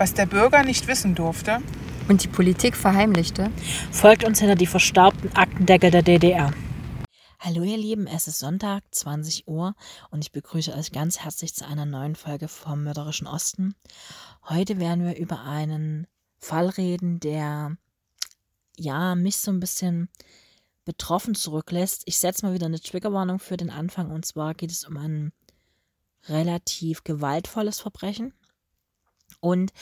was 0.00 0.14
der 0.14 0.24
Bürger 0.24 0.62
nicht 0.62 0.86
wissen 0.86 1.14
durfte 1.14 1.58
und 2.08 2.24
die 2.24 2.28
Politik 2.28 2.74
verheimlichte, 2.74 3.50
folgt 3.92 4.24
uns 4.24 4.40
hinter 4.40 4.54
die 4.54 4.66
verstaubten 4.66 5.30
Aktendeckel 5.36 5.90
der 5.90 6.02
DDR. 6.02 6.54
Hallo 7.38 7.62
ihr 7.64 7.76
Lieben, 7.76 8.06
es 8.06 8.26
ist 8.26 8.38
Sonntag, 8.38 8.82
20 8.92 9.46
Uhr 9.46 9.74
und 10.10 10.24
ich 10.24 10.32
begrüße 10.32 10.72
euch 10.74 10.92
ganz 10.92 11.18
herzlich 11.18 11.54
zu 11.54 11.66
einer 11.66 11.84
neuen 11.84 12.16
Folge 12.16 12.48
vom 12.48 12.84
Mörderischen 12.84 13.26
Osten. 13.26 13.74
Heute 14.48 14.78
werden 14.80 15.04
wir 15.04 15.18
über 15.18 15.42
einen 15.42 16.06
Fall 16.38 16.70
reden, 16.70 17.20
der 17.20 17.76
ja 18.78 19.14
mich 19.14 19.36
so 19.36 19.50
ein 19.50 19.60
bisschen 19.60 20.08
betroffen 20.86 21.34
zurücklässt. 21.34 22.04
Ich 22.06 22.18
setze 22.18 22.46
mal 22.46 22.54
wieder 22.54 22.66
eine 22.66 22.80
Triggerwarnung 22.80 23.38
für 23.38 23.58
den 23.58 23.68
Anfang 23.68 24.10
und 24.10 24.24
zwar 24.24 24.54
geht 24.54 24.70
es 24.70 24.84
um 24.84 24.96
ein 24.96 25.32
relativ 26.26 27.04
gewaltvolles 27.04 27.80
Verbrechen. 27.80 28.32
Und 29.40 29.72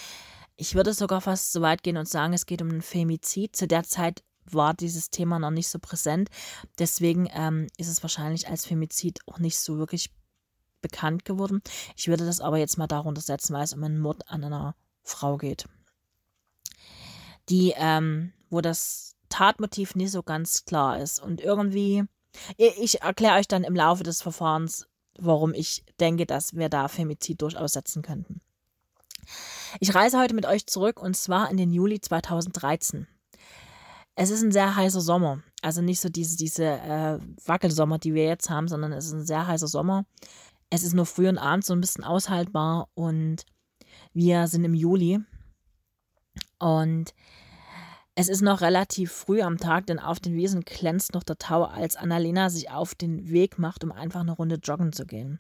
ich 0.57 0.75
würde 0.75 0.93
sogar 0.93 1.21
fast 1.21 1.53
so 1.53 1.61
weit 1.61 1.83
gehen 1.83 1.97
und 1.97 2.09
sagen, 2.09 2.33
es 2.33 2.47
geht 2.47 2.63
um 2.63 2.69
ein 2.69 2.83
Femizid. 2.83 3.55
Zu 3.55 3.67
der 3.67 3.85
Zeit 3.85 4.25
war 4.45 4.75
dieses 4.75 5.11
Thema 5.11 5.39
noch 5.39 5.51
nicht 5.51 5.69
so 5.69 5.79
präsent. 5.79 6.31
Deswegen 6.79 7.29
ähm, 7.33 7.69
ist 7.77 7.89
es 7.89 8.03
wahrscheinlich 8.03 8.49
als 8.49 8.67
Femizid 8.67 9.21
auch 9.27 9.39
nicht 9.39 9.59
so 9.59 9.79
wirklich 9.79 10.11
bekannt 10.81 11.25
geworden. 11.25 11.63
Ich 11.97 12.09
würde 12.09 12.27
das 12.27 12.41
aber 12.41 12.59
jetzt 12.59 12.79
mal 12.79 12.87
darunter 12.87 13.21
setzen, 13.21 13.55
weil 13.55 13.65
es 13.65 13.75
um 13.75 13.83
einen 13.85 14.01
Mord 14.01 14.29
an 14.29 14.45
einer 14.45 14.75
Frau 15.03 15.37
geht. 15.37 15.67
Die, 17.49 17.75
ähm, 17.77 18.33
wo 18.51 18.61
das 18.61 19.17
Tatmotiv 19.29 19.95
nicht 19.95 20.11
so 20.11 20.23
ganz 20.23 20.65
klar 20.65 20.99
ist. 21.01 21.21
Und 21.21 21.41
irgendwie, 21.41 22.05
ich 22.57 23.03
erkläre 23.03 23.37
euch 23.39 23.49
dann 23.49 23.65
im 23.65 23.75
Laufe 23.75 24.03
des 24.03 24.23
Verfahrens, 24.23 24.87
warum 25.19 25.55
ich 25.55 25.85
denke, 26.01 26.27
dass 26.27 26.55
wir 26.55 26.69
da 26.69 26.89
Femizid 26.89 27.43
durchaus 27.43 27.73
setzen 27.73 28.03
könnten. 28.03 28.41
Ich 29.81 29.95
reise 29.95 30.19
heute 30.19 30.35
mit 30.35 30.47
euch 30.47 30.67
zurück 30.67 31.01
und 31.01 31.17
zwar 31.17 31.51
in 31.51 31.57
den 31.57 31.73
Juli 31.73 32.01
2013. 32.01 33.07
Es 34.15 34.31
ist 34.31 34.43
ein 34.43 34.53
sehr 34.53 34.75
heißer 34.75 35.01
Sommer. 35.01 35.43
Also 35.63 35.81
nicht 35.81 36.01
so 36.01 36.09
diese, 36.09 36.37
diese 36.37 36.65
äh, 36.65 37.19
Wackelsommer, 37.45 37.99
die 37.99 38.15
wir 38.15 38.25
jetzt 38.25 38.51
haben, 38.51 38.69
sondern 38.69 38.93
es 38.93 39.07
ist 39.07 39.13
ein 39.13 39.27
sehr 39.27 39.47
heißer 39.47 39.69
Sommer. 39.69 40.05
Es 40.71 40.83
ist 40.83 40.95
nur 40.95 41.07
früh 41.07 41.29
und 41.29 41.39
abends 41.39 41.69
so 41.69 41.73
ein 41.75 41.81
bisschen 41.81 42.05
aushaltbar 42.05 42.89
und 42.95 43.45
wir 44.13 44.47
sind 44.49 44.65
im 44.65 44.75
Juli. 44.75 45.21
Und 46.59 47.15
es 48.15 48.29
ist 48.29 48.41
noch 48.41 48.61
relativ 48.61 49.13
früh 49.13 49.43
am 49.43 49.59
Tag, 49.59 49.87
denn 49.87 50.01
auf 50.01 50.19
den 50.19 50.35
Wiesen 50.35 50.63
glänzt 50.63 51.15
noch 51.15 51.23
der 51.23 51.39
Tau, 51.39 51.63
als 51.65 51.95
Annalena 51.95 52.51
sich 52.51 52.71
auf 52.71 52.97
den 52.97 53.31
Weg 53.31 53.59
macht, 53.59 53.85
um 53.85 53.93
einfach 53.93 54.21
eine 54.21 54.33
Runde 54.33 54.57
joggen 54.57 54.93
zu 54.93 55.07
gehen. 55.07 55.39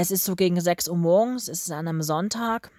Es 0.00 0.12
ist 0.12 0.24
so 0.24 0.36
gegen 0.36 0.60
6 0.60 0.86
Uhr 0.90 0.96
morgens, 0.96 1.48
es 1.48 1.62
ist 1.62 1.72
an 1.72 1.88
einem 1.88 2.02
Sonntag. 2.02 2.70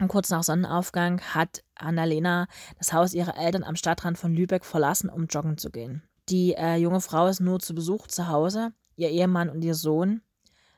Und 0.00 0.08
kurz 0.08 0.30
nach 0.30 0.42
Sonnenaufgang 0.42 1.20
hat 1.20 1.62
Annalena 1.76 2.48
das 2.76 2.92
Haus 2.92 3.14
ihrer 3.14 3.38
Eltern 3.38 3.62
am 3.62 3.76
Stadtrand 3.76 4.18
von 4.18 4.34
Lübeck 4.34 4.64
verlassen, 4.64 5.08
um 5.08 5.26
joggen 5.26 5.58
zu 5.58 5.70
gehen. 5.70 6.02
Die 6.28 6.54
äh, 6.54 6.74
junge 6.74 7.00
Frau 7.00 7.28
ist 7.28 7.38
nur 7.38 7.60
zu 7.60 7.72
Besuch 7.72 8.08
zu 8.08 8.26
Hause. 8.26 8.72
Ihr 8.96 9.10
Ehemann 9.10 9.48
und 9.48 9.62
ihr 9.62 9.76
Sohn 9.76 10.22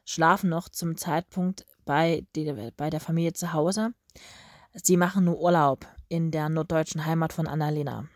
schlafen 0.04 0.50
noch 0.50 0.68
zum 0.68 0.98
Zeitpunkt 0.98 1.64
bei, 1.86 2.26
die, 2.36 2.52
bei 2.76 2.90
der 2.90 3.00
Familie 3.00 3.32
zu 3.32 3.54
Hause. 3.54 3.94
Sie 4.74 4.98
machen 4.98 5.24
nur 5.24 5.40
Urlaub 5.40 5.86
in 6.10 6.32
der 6.32 6.50
norddeutschen 6.50 7.06
Heimat 7.06 7.32
von 7.32 7.46
Annalena. 7.46 8.06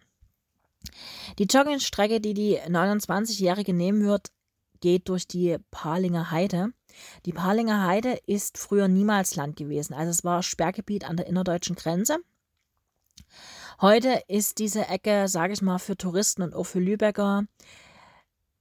Die 1.39 1.47
Joggingstrecke, 1.51 2.21
die 2.21 2.35
die 2.35 2.59
29-Jährige 2.61 3.73
nehmen 3.73 4.05
wird, 4.05 4.29
geht 4.81 5.09
durch 5.09 5.27
die 5.27 5.57
Parlinger 5.71 6.31
Heide. 6.31 6.75
Die 7.27 7.33
Parlinger 7.33 7.87
Heide 7.87 8.19
ist 8.27 8.59
früher 8.59 8.89
niemals 8.89 9.37
Land 9.37 9.57
gewesen, 9.57 9.95
also 9.95 10.11
es 10.11 10.25
war 10.25 10.43
Sperrgebiet 10.43 11.09
an 11.09 11.17
der 11.17 11.27
innerdeutschen 11.27 11.77
Grenze. 11.77 12.19
Heute 13.81 14.23
ist 14.29 14.59
diese 14.59 14.89
Ecke, 14.89 15.29
sage 15.29 15.55
ich 15.55 15.63
mal, 15.63 15.79
für 15.79 15.97
Touristen 15.97 16.43
und 16.43 16.55
auch 16.55 16.65
für 16.65 16.81
Lübecker 16.81 17.45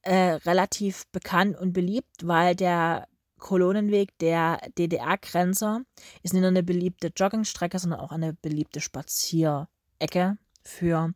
äh, 0.01 0.33
relativ 0.45 1.07
bekannt 1.11 1.57
und 1.57 1.73
beliebt, 1.73 2.25
weil 2.25 2.55
der 2.55 3.07
Kolonenweg 3.37 4.17
der 4.19 4.59
DDR-Grenzer 4.77 5.81
ist 6.23 6.33
nicht 6.33 6.41
nur 6.41 6.49
eine 6.49 6.63
beliebte 6.63 7.11
Joggingstrecke, 7.15 7.79
sondern 7.79 7.99
auch 7.99 8.11
eine 8.11 8.33
beliebte 8.33 8.81
Spazierecke 8.81 10.37
für 10.63 11.13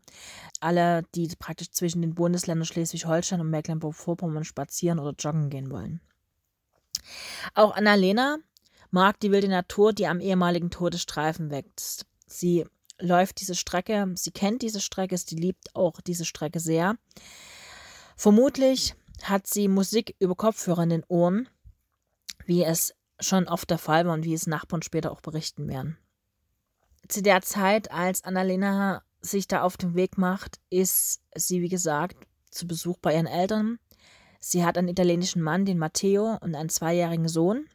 alle, 0.60 1.04
die 1.16 1.28
praktisch 1.38 1.72
zwischen 1.72 2.02
den 2.02 2.16
Bundesländern 2.16 2.66
Schleswig-Holstein 2.66 3.42
und 3.42 3.50
Mecklenburg-Vorpommern 3.50 4.46
spazieren 4.46 5.00
oder 5.00 5.14
joggen 5.18 5.50
gehen 5.50 5.70
wollen. 5.70 6.02
Auch 7.54 7.76
Annalena 7.76 8.38
mag 8.92 9.20
die 9.20 9.32
wilde 9.32 9.48
Natur, 9.48 9.94
die 9.94 10.08
am 10.08 10.20
ehemaligen 10.20 10.70
Todesstreifen 10.70 11.50
wächst. 11.50 12.06
Sie 12.28 12.66
läuft 13.00 13.42
diese 13.42 13.56
Strecke, 13.56 14.12
sie 14.16 14.32
kennt 14.32 14.62
diese 14.62 14.82
Strecke, 14.82 15.18
sie 15.18 15.36
liebt 15.36 15.76
auch 15.76 16.02
diese 16.02 16.26
Strecke 16.26 16.60
sehr. 16.60 16.98
Vermutlich 18.16 18.96
hat 19.24 19.48
sie 19.48 19.68
Musik 19.68 20.16
über 20.20 20.36
Kopfhörer 20.36 20.84
in 20.84 20.90
den 20.90 21.04
Ohren 21.08 21.48
wie 22.46 22.64
es 22.64 22.94
schon 23.20 23.48
oft 23.48 23.70
der 23.70 23.78
Fall 23.78 24.06
war 24.06 24.14
und 24.14 24.26
wie 24.26 24.34
es 24.34 24.48
Nachbarn 24.48 24.82
später 24.82 25.12
auch 25.12 25.22
berichten 25.22 25.68
werden. 25.68 25.98
Zu 27.08 27.22
der 27.22 27.42
Zeit, 27.42 27.92
als 27.92 28.24
Annalena 28.24 29.04
sich 29.22 29.48
da 29.48 29.62
auf 29.62 29.78
den 29.78 29.96
Weg 29.96 30.18
macht, 30.18 30.60
ist 30.70 31.22
sie, 31.36 31.62
wie 31.62 31.70
gesagt, 31.70 32.18
zu 32.50 32.68
Besuch 32.68 32.98
bei 32.98 33.14
ihren 33.14 33.28
Eltern. 33.28 33.80
Sie 34.46 34.66
hat 34.66 34.78
einen 34.78 34.90
italienischen 34.90 35.42
Mann, 35.42 35.64
den 35.64 35.78
Matteo, 35.78 36.38
und 36.42 36.54
einen 36.54 36.68
zweijährigen 36.68 37.30
Sohn. 37.30 37.66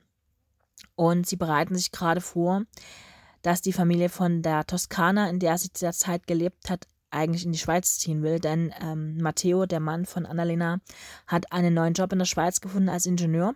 Und 0.96 1.26
sie 1.26 1.36
bereiten 1.36 1.74
sich 1.74 1.92
gerade 1.92 2.20
vor, 2.20 2.64
dass 3.40 3.62
die 3.62 3.72
Familie 3.72 4.10
von 4.10 4.42
der 4.42 4.66
Toskana, 4.66 5.30
in 5.30 5.38
der 5.38 5.56
sie 5.56 5.72
zu 5.72 5.86
der 5.86 5.94
Zeit 5.94 6.26
gelebt 6.26 6.68
hat, 6.68 6.86
eigentlich 7.10 7.46
in 7.46 7.52
die 7.52 7.58
Schweiz 7.58 7.98
ziehen 7.98 8.22
will. 8.22 8.38
Denn 8.38 8.74
ähm, 8.82 9.16
Matteo, 9.16 9.64
der 9.64 9.80
Mann 9.80 10.04
von 10.04 10.26
Annalena, 10.26 10.80
hat 11.26 11.50
einen 11.52 11.72
neuen 11.72 11.94
Job 11.94 12.12
in 12.12 12.18
der 12.18 12.26
Schweiz 12.26 12.60
gefunden 12.60 12.90
als 12.90 13.06
Ingenieur. 13.06 13.54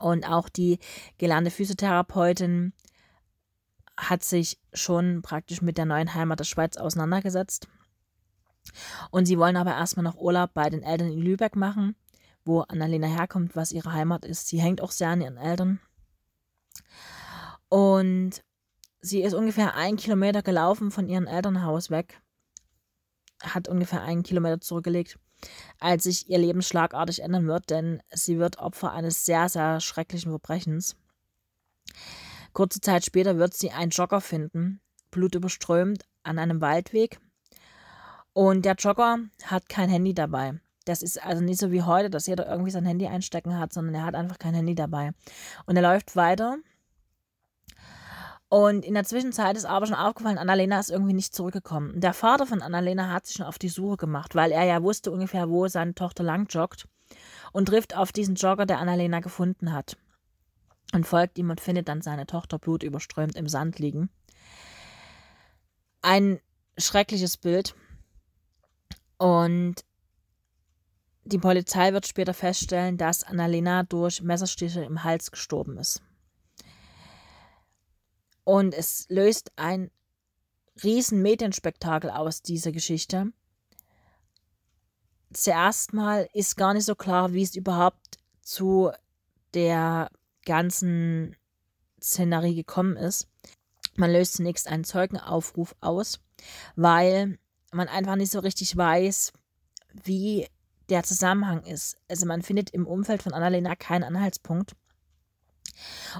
Und 0.00 0.28
auch 0.28 0.48
die 0.48 0.80
gelernte 1.18 1.52
Physiotherapeutin 1.52 2.72
hat 3.96 4.24
sich 4.24 4.58
schon 4.72 5.22
praktisch 5.22 5.62
mit 5.62 5.78
der 5.78 5.86
neuen 5.86 6.14
Heimat 6.14 6.40
der 6.40 6.44
Schweiz 6.44 6.76
auseinandergesetzt. 6.78 7.68
Und 9.12 9.26
sie 9.26 9.38
wollen 9.38 9.56
aber 9.56 9.70
erstmal 9.70 10.02
noch 10.02 10.16
Urlaub 10.16 10.52
bei 10.52 10.68
den 10.68 10.82
Eltern 10.82 11.12
in 11.12 11.20
Lübeck 11.20 11.54
machen, 11.54 11.94
wo 12.44 12.60
Annalena 12.60 13.06
herkommt, 13.06 13.56
was 13.56 13.72
ihre 13.72 13.92
Heimat 13.92 14.24
ist. 14.24 14.48
Sie 14.48 14.60
hängt 14.60 14.80
auch 14.80 14.90
sehr 14.90 15.10
an 15.10 15.20
ihren 15.20 15.36
Eltern. 15.36 15.80
Und 17.68 18.42
sie 19.00 19.22
ist 19.22 19.34
ungefähr 19.34 19.74
einen 19.74 19.96
Kilometer 19.96 20.42
gelaufen 20.42 20.90
von 20.90 21.08
ihrem 21.08 21.26
Elternhaus 21.26 21.90
weg, 21.90 22.20
hat 23.42 23.68
ungefähr 23.68 24.02
einen 24.02 24.22
Kilometer 24.22 24.60
zurückgelegt 24.60 25.18
als 25.78 26.04
sich 26.04 26.28
ihr 26.28 26.38
Leben 26.38 26.62
schlagartig 26.62 27.22
ändern 27.22 27.46
wird, 27.46 27.70
denn 27.70 28.02
sie 28.10 28.38
wird 28.38 28.58
Opfer 28.58 28.92
eines 28.92 29.24
sehr, 29.24 29.48
sehr 29.48 29.80
schrecklichen 29.80 30.30
Verbrechens. 30.30 30.96
Kurze 32.52 32.80
Zeit 32.80 33.04
später 33.04 33.38
wird 33.38 33.54
sie 33.54 33.70
einen 33.70 33.90
Jogger 33.90 34.20
finden, 34.20 34.80
blutüberströmt, 35.10 36.04
an 36.22 36.38
einem 36.38 36.60
Waldweg. 36.60 37.20
Und 38.32 38.64
der 38.64 38.74
Jogger 38.74 39.18
hat 39.44 39.68
kein 39.68 39.88
Handy 39.88 40.14
dabei. 40.14 40.60
Das 40.88 41.02
ist 41.02 41.22
also 41.22 41.42
nicht 41.42 41.60
so 41.60 41.70
wie 41.70 41.82
heute, 41.82 42.10
dass 42.10 42.26
jeder 42.26 42.48
irgendwie 42.48 42.70
sein 42.70 42.86
Handy 42.86 43.06
einstecken 43.06 43.58
hat, 43.58 43.72
sondern 43.72 43.94
er 43.94 44.04
hat 44.04 44.14
einfach 44.14 44.38
kein 44.38 44.54
Handy 44.54 44.74
dabei. 44.74 45.12
Und 45.66 45.76
er 45.76 45.82
läuft 45.82 46.16
weiter 46.16 46.58
und 48.48 48.84
in 48.84 48.94
der 48.94 49.04
Zwischenzeit 49.04 49.56
ist 49.58 49.66
aber 49.66 49.86
schon 49.86 49.94
aufgefallen, 49.94 50.38
Annalena 50.38 50.80
ist 50.80 50.90
irgendwie 50.90 51.12
nicht 51.12 51.34
zurückgekommen. 51.34 52.00
Der 52.00 52.14
Vater 52.14 52.46
von 52.46 52.62
Annalena 52.62 53.12
hat 53.12 53.26
sich 53.26 53.36
schon 53.36 53.46
auf 53.46 53.58
die 53.58 53.68
Suche 53.68 53.98
gemacht, 53.98 54.34
weil 54.34 54.52
er 54.52 54.64
ja 54.64 54.82
wusste 54.82 55.10
ungefähr, 55.10 55.50
wo 55.50 55.68
seine 55.68 55.94
Tochter 55.94 56.24
lang 56.24 56.46
joggt 56.48 56.88
und 57.52 57.66
trifft 57.66 57.94
auf 57.94 58.10
diesen 58.10 58.36
Jogger, 58.36 58.64
der 58.64 58.78
Annalena 58.78 59.20
gefunden 59.20 59.72
hat. 59.72 59.98
Und 60.94 61.06
folgt 61.06 61.36
ihm 61.36 61.50
und 61.50 61.60
findet 61.60 61.88
dann 61.88 62.00
seine 62.00 62.24
Tochter 62.26 62.58
blutüberströmt 62.58 63.36
im 63.36 63.46
Sand 63.46 63.78
liegen. 63.78 64.08
Ein 66.00 66.40
schreckliches 66.78 67.36
Bild. 67.36 67.74
Und 69.18 69.84
die 71.28 71.38
Polizei 71.38 71.92
wird 71.92 72.06
später 72.06 72.32
feststellen, 72.32 72.96
dass 72.96 73.22
Annalena 73.22 73.82
durch 73.82 74.22
Messerstiche 74.22 74.82
im 74.82 75.04
Hals 75.04 75.30
gestorben 75.30 75.76
ist. 75.78 76.02
Und 78.44 78.74
es 78.74 79.06
löst 79.10 79.52
ein 79.56 79.90
riesen 80.82 81.20
Medienspektakel 81.20 82.10
aus, 82.10 82.40
diese 82.40 82.72
Geschichte. 82.72 83.32
Zuerst 85.32 85.92
mal 85.92 86.28
ist 86.32 86.56
gar 86.56 86.72
nicht 86.72 86.86
so 86.86 86.94
klar, 86.94 87.34
wie 87.34 87.42
es 87.42 87.54
überhaupt 87.54 88.16
zu 88.40 88.90
der 89.52 90.10
ganzen 90.46 91.36
Szenerie 92.00 92.54
gekommen 92.54 92.96
ist. 92.96 93.28
Man 93.96 94.12
löst 94.12 94.34
zunächst 94.34 94.66
einen 94.68 94.84
Zeugenaufruf 94.84 95.74
aus, 95.80 96.20
weil 96.76 97.38
man 97.72 97.88
einfach 97.88 98.16
nicht 98.16 98.32
so 98.32 98.38
richtig 98.38 98.74
weiß, 98.74 99.32
wie 100.04 100.46
der 100.88 101.02
Zusammenhang 101.02 101.62
ist. 101.64 101.96
Also 102.08 102.26
man 102.26 102.42
findet 102.42 102.70
im 102.70 102.86
Umfeld 102.86 103.22
von 103.22 103.32
Annalena 103.32 103.74
keinen 103.76 104.04
Anhaltspunkt. 104.04 104.74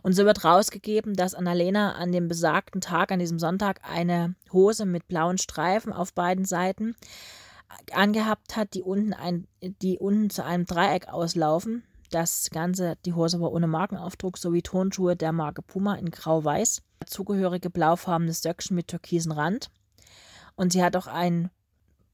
Und 0.03 0.13
so 0.13 0.25
wird 0.25 0.45
rausgegeben, 0.45 1.15
dass 1.15 1.35
Annalena 1.35 1.93
an 1.93 2.13
dem 2.13 2.29
besagten 2.29 2.81
Tag, 2.81 3.11
an 3.11 3.19
diesem 3.19 3.39
Sonntag, 3.39 3.81
eine 3.83 4.35
Hose 4.53 4.87
mit 4.87 5.09
blauen 5.09 5.39
Streifen 5.39 5.93
auf 5.93 6.15
beiden 6.15 6.45
Seiten 6.45 6.95
angehabt 7.93 8.57
hat, 8.57 8.75
die 8.75 8.83
unten, 8.83 9.13
ein, 9.13 9.47
die 9.61 9.99
unten 9.99 10.31
zu 10.31 10.45
einem 10.45 10.65
Dreieck 10.65 11.09
auslaufen. 11.09 11.85
Das 12.11 12.49
Ganze, 12.51 12.97
die 13.05 13.13
Hose 13.13 13.41
war 13.41 13.53
ohne 13.53 13.67
Markenaufdruck 13.67 14.39
sowie 14.39 14.63
Turnschuhe 14.63 15.17
der 15.17 15.33
Marke 15.33 15.61
Puma 15.61 15.95
in 15.97 16.11
grau-weiß. 16.11 16.83
Zugehörige 17.07 17.69
blaufarbenes 17.69 18.43
Söckchen 18.43 18.75
mit 18.75 18.89
türkisen 18.89 19.33
Rand. 19.33 19.71
Und 20.57 20.73
sie 20.73 20.83
hat 20.83 20.97
auch 20.97 21.07
ein 21.07 21.51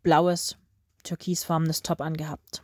blaues, 0.03 0.57
türkisfarbenes 1.05 1.83
Top 1.83 2.01
angehabt. 2.01 2.63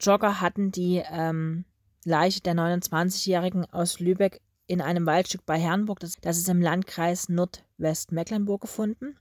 Jogger 0.00 0.40
hatten 0.40 0.70
die 0.70 1.02
ähm, 1.10 1.64
Leiche 2.04 2.40
der 2.40 2.54
29-Jährigen 2.54 3.66
aus 3.72 3.98
Lübeck 3.98 4.40
in 4.66 4.80
einem 4.80 5.06
Waldstück 5.06 5.44
bei 5.46 5.58
Herrenburg, 5.58 5.98
das, 6.00 6.16
das 6.20 6.38
ist 6.38 6.48
im 6.48 6.60
Landkreis 6.60 7.28
Nordwestmecklenburg 7.28 8.60
gefunden. 8.60 9.16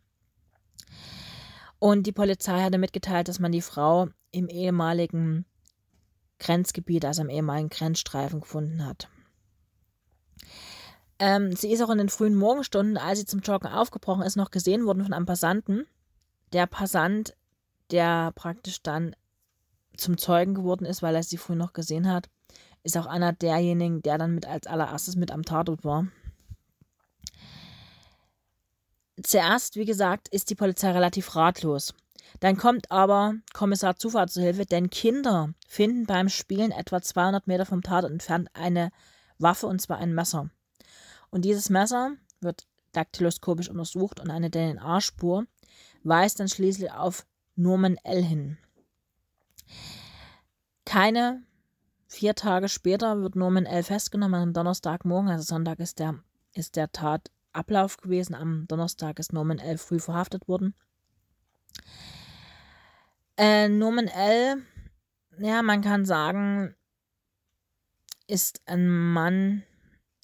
Und 1.80 2.06
die 2.06 2.12
Polizei 2.12 2.62
hatte 2.62 2.78
mitgeteilt, 2.78 3.28
dass 3.28 3.40
man 3.40 3.52
die 3.52 3.62
Frau 3.62 4.10
im 4.32 4.50
ehemaligen 4.50 5.46
Grenzgebiet, 6.40 7.06
also 7.06 7.22
im 7.22 7.30
ehemaligen 7.30 7.70
Grenzstreifen 7.70 8.42
gefunden 8.42 8.86
hat. 8.86 9.10
Ähm, 11.20 11.56
sie 11.56 11.72
ist 11.72 11.82
auch 11.82 11.90
in 11.90 11.98
den 11.98 12.10
frühen 12.10 12.36
Morgenstunden, 12.36 12.98
als 12.98 13.20
sie 13.20 13.26
zum 13.26 13.40
Joggen 13.40 13.72
aufgebrochen 13.72 14.24
ist, 14.24 14.36
noch 14.36 14.52
gesehen 14.52 14.86
worden 14.86 15.04
von 15.04 15.14
einem 15.14 15.26
Passanten. 15.26 15.86
Der 16.54 16.68
Passant, 16.68 17.36
der 17.92 18.32
praktisch 18.34 18.82
dann 18.82 19.16
zum 19.96 20.18
Zeugen 20.18 20.54
geworden 20.54 20.86
ist, 20.86 21.02
weil 21.02 21.16
er 21.16 21.24
sie 21.24 21.38
früh 21.38 21.56
noch 21.56 21.74
gesehen 21.74 22.12
hat, 22.12 22.30
ist 22.84 22.98
auch 22.98 23.06
einer 23.06 23.34
derjenigen, 23.34 24.02
der 24.02 24.18
dann 24.18 24.36
mit 24.36 24.46
als 24.46 24.68
allererstes 24.68 25.16
mit 25.16 25.32
am 25.32 25.44
Tatort 25.44 25.84
war. 25.84 26.08
Zuerst, 29.24 29.76
wie 29.76 29.86
gesagt, 29.86 30.28
ist 30.30 30.50
die 30.50 30.56
Polizei 30.56 30.92
relativ 30.92 31.36
ratlos. 31.36 31.94
Dann 32.40 32.58
kommt 32.58 32.92
aber 32.92 33.36
Kommissar 33.54 33.96
Zufahrt 33.96 34.30
zu 34.30 34.42
Hilfe, 34.42 34.66
denn 34.66 34.90
Kinder 34.90 35.54
finden 35.68 36.06
beim 36.06 36.30
Spielen 36.30 36.72
etwa 36.72 37.02
200 37.02 37.48
Meter 37.48 37.66
vom 37.66 37.82
Tatort 37.82 38.12
entfernt 38.12 38.50
eine 38.54 38.92
Waffe 39.40 39.68
und 39.68 39.82
zwar 39.82 39.98
ein 39.98 40.14
Messer. 40.14 40.50
Und 41.30 41.46
dieses 41.46 41.70
Messer 41.70 42.12
wird 42.42 42.68
daktyloskopisch 42.92 43.70
untersucht 43.70 44.20
und 44.20 44.30
eine 44.30 44.52
DNA-Spur 44.52 45.46
weist 46.04 46.40
dann 46.40 46.48
schließlich 46.48 46.92
auf 46.92 47.26
Norman 47.58 47.98
L. 48.04 48.24
hin. 48.24 48.58
Keine 50.86 51.44
vier 52.08 52.36
Tage 52.36 52.70
später 52.70 53.22
wird 53.22 53.36
Norman 53.36 53.66
L. 53.66 53.84
festgenommen 53.84 54.42
am 54.42 54.54
Donnerstagmorgen, 54.54 55.30
also 55.30 55.44
Sonntag 55.44 55.80
ist 55.80 56.00
der, 56.00 56.20
ist 56.54 56.76
der 56.76 56.92
Tatablauf 56.92 57.98
gewesen. 57.98 58.36
Am 58.36 58.66
Donnerstag 58.68 59.20
ist 59.20 59.34
Norman 59.34 59.60
L. 59.60 59.78
früh 59.78 60.00
verhaftet 60.00 60.48
worden. 60.48 60.76
Äh, 63.38 63.68
Norman 63.70 64.08
L., 64.08 64.64
ja, 65.40 65.62
man 65.62 65.82
kann 65.82 66.06
sagen, 66.06 66.76
ist 68.28 68.62
ein 68.66 68.88
Mann, 68.88 69.64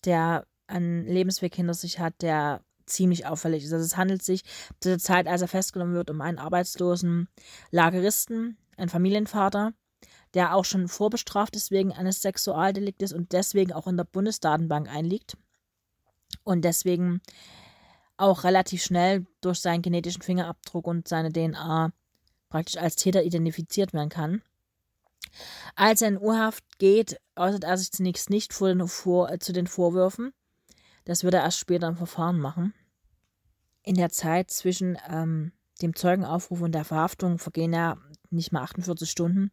der 0.06 0.48
einen 0.68 1.06
Lebensweg 1.06 1.56
hinter 1.56 1.74
sich 1.74 2.00
hat, 2.00 2.22
der 2.22 2.64
ziemlich 2.94 3.26
auffällig 3.26 3.64
ist. 3.64 3.74
Also 3.74 3.86
es 3.86 3.98
handelt 3.98 4.24
sich 4.24 4.44
zu 4.80 4.90
der 4.90 5.00
Zeit, 5.00 5.28
als 5.28 5.42
er 5.42 5.48
festgenommen 5.48 5.96
wird, 5.96 6.10
um 6.10 6.22
einen 6.22 6.40
arbeitslosen 6.40 7.28
Lageristen, 7.72 8.58
einen 8.78 8.90
Familienvater, 8.90 9.74
der 10.34 10.56
auch 10.56 10.66
schon 10.66 10.88
vorbestraft 10.88 11.56
ist 11.56 11.72
wegen 11.72 11.92
eines 11.92 12.22
Sexualdeliktes 12.22 13.14
und 13.14 13.32
deswegen 13.32 13.74
auch 13.74 13.88
in 13.88 13.98
der 13.98 14.06
Bundesdatenbank 14.06 14.90
einliegt 14.90 15.38
und 16.44 16.64
deswegen 16.66 17.22
auch 18.18 18.44
relativ 18.44 18.84
schnell 18.84 19.26
durch 19.42 19.60
seinen 19.60 19.82
genetischen 19.82 20.22
Fingerabdruck 20.22 20.88
und 20.88 21.08
seine 21.08 21.32
DNA 21.32 21.92
praktisch 22.50 22.78
als 22.78 22.96
Täter 22.96 23.24
identifiziert 23.24 23.94
werden 23.94 24.10
kann. 24.10 24.42
Als 25.76 26.02
er 26.02 26.10
in 26.10 26.20
Urhaft 26.20 26.64
geht, 26.78 27.20
äußert 27.36 27.64
er 27.64 27.78
sich 27.78 27.92
zunächst 27.92 28.30
nicht 28.30 28.54
vor 28.54 28.68
den, 28.68 28.88
vor, 28.88 29.32
äh, 29.32 29.40
zu 29.40 29.54
den 29.54 29.68
Vorwürfen. 29.68 30.34
Das 31.06 31.24
wird 31.24 31.34
er 31.34 31.42
erst 31.42 31.60
später 31.60 31.88
im 31.88 31.98
Verfahren 31.98 32.40
machen. 32.40 32.74
In 33.84 33.96
der 33.96 34.10
Zeit 34.10 34.50
zwischen 34.50 34.98
ähm, 35.10 35.52
dem 35.82 35.96
Zeugenaufruf 35.96 36.62
und 36.62 36.74
der 36.74 36.86
Verhaftung 36.86 37.38
vergehen 37.38 37.74
ja 37.74 37.98
nicht 38.30 38.52
mal 38.52 38.64
48 38.64 39.10
Stunden. 39.10 39.52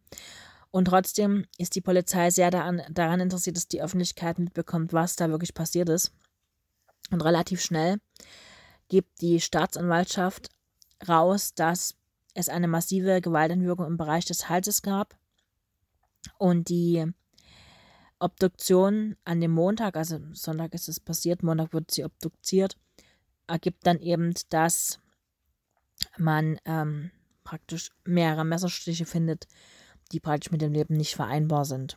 Und 0.70 0.86
trotzdem 0.86 1.46
ist 1.58 1.74
die 1.74 1.80
Polizei 1.80 2.30
sehr 2.30 2.50
daran, 2.50 2.82
daran 2.90 3.20
interessiert, 3.20 3.56
dass 3.56 3.66
die 3.66 3.82
Öffentlichkeit 3.82 4.38
mitbekommt, 4.38 4.92
was 4.92 5.16
da 5.16 5.28
wirklich 5.28 5.52
passiert 5.52 5.88
ist. 5.88 6.12
Und 7.10 7.22
relativ 7.22 7.60
schnell 7.60 7.98
gibt 8.88 9.20
die 9.20 9.40
Staatsanwaltschaft 9.40 10.48
raus, 11.08 11.54
dass 11.54 11.96
es 12.34 12.48
eine 12.48 12.68
massive 12.68 13.20
Gewaltentwirkung 13.20 13.86
im 13.86 13.96
Bereich 13.96 14.24
des 14.26 14.48
Halses 14.48 14.82
gab. 14.82 15.18
Und 16.38 16.68
die 16.68 17.04
Obduktion 18.20 19.16
an 19.24 19.40
dem 19.40 19.50
Montag, 19.50 19.96
also 19.96 20.20
Sonntag 20.32 20.74
ist 20.74 20.88
es 20.88 21.00
passiert, 21.00 21.42
Montag 21.42 21.72
wird 21.72 21.90
sie 21.90 22.04
obduziert, 22.04 22.76
ergibt 23.50 23.86
dann 23.86 24.00
eben, 24.00 24.34
dass 24.48 25.00
man 26.16 26.58
ähm, 26.64 27.10
praktisch 27.44 27.90
mehrere 28.04 28.44
Messerstiche 28.44 29.06
findet, 29.06 29.46
die 30.12 30.20
praktisch 30.20 30.50
mit 30.50 30.62
dem 30.62 30.72
Leben 30.72 30.96
nicht 30.96 31.16
vereinbar 31.16 31.64
sind. 31.64 31.96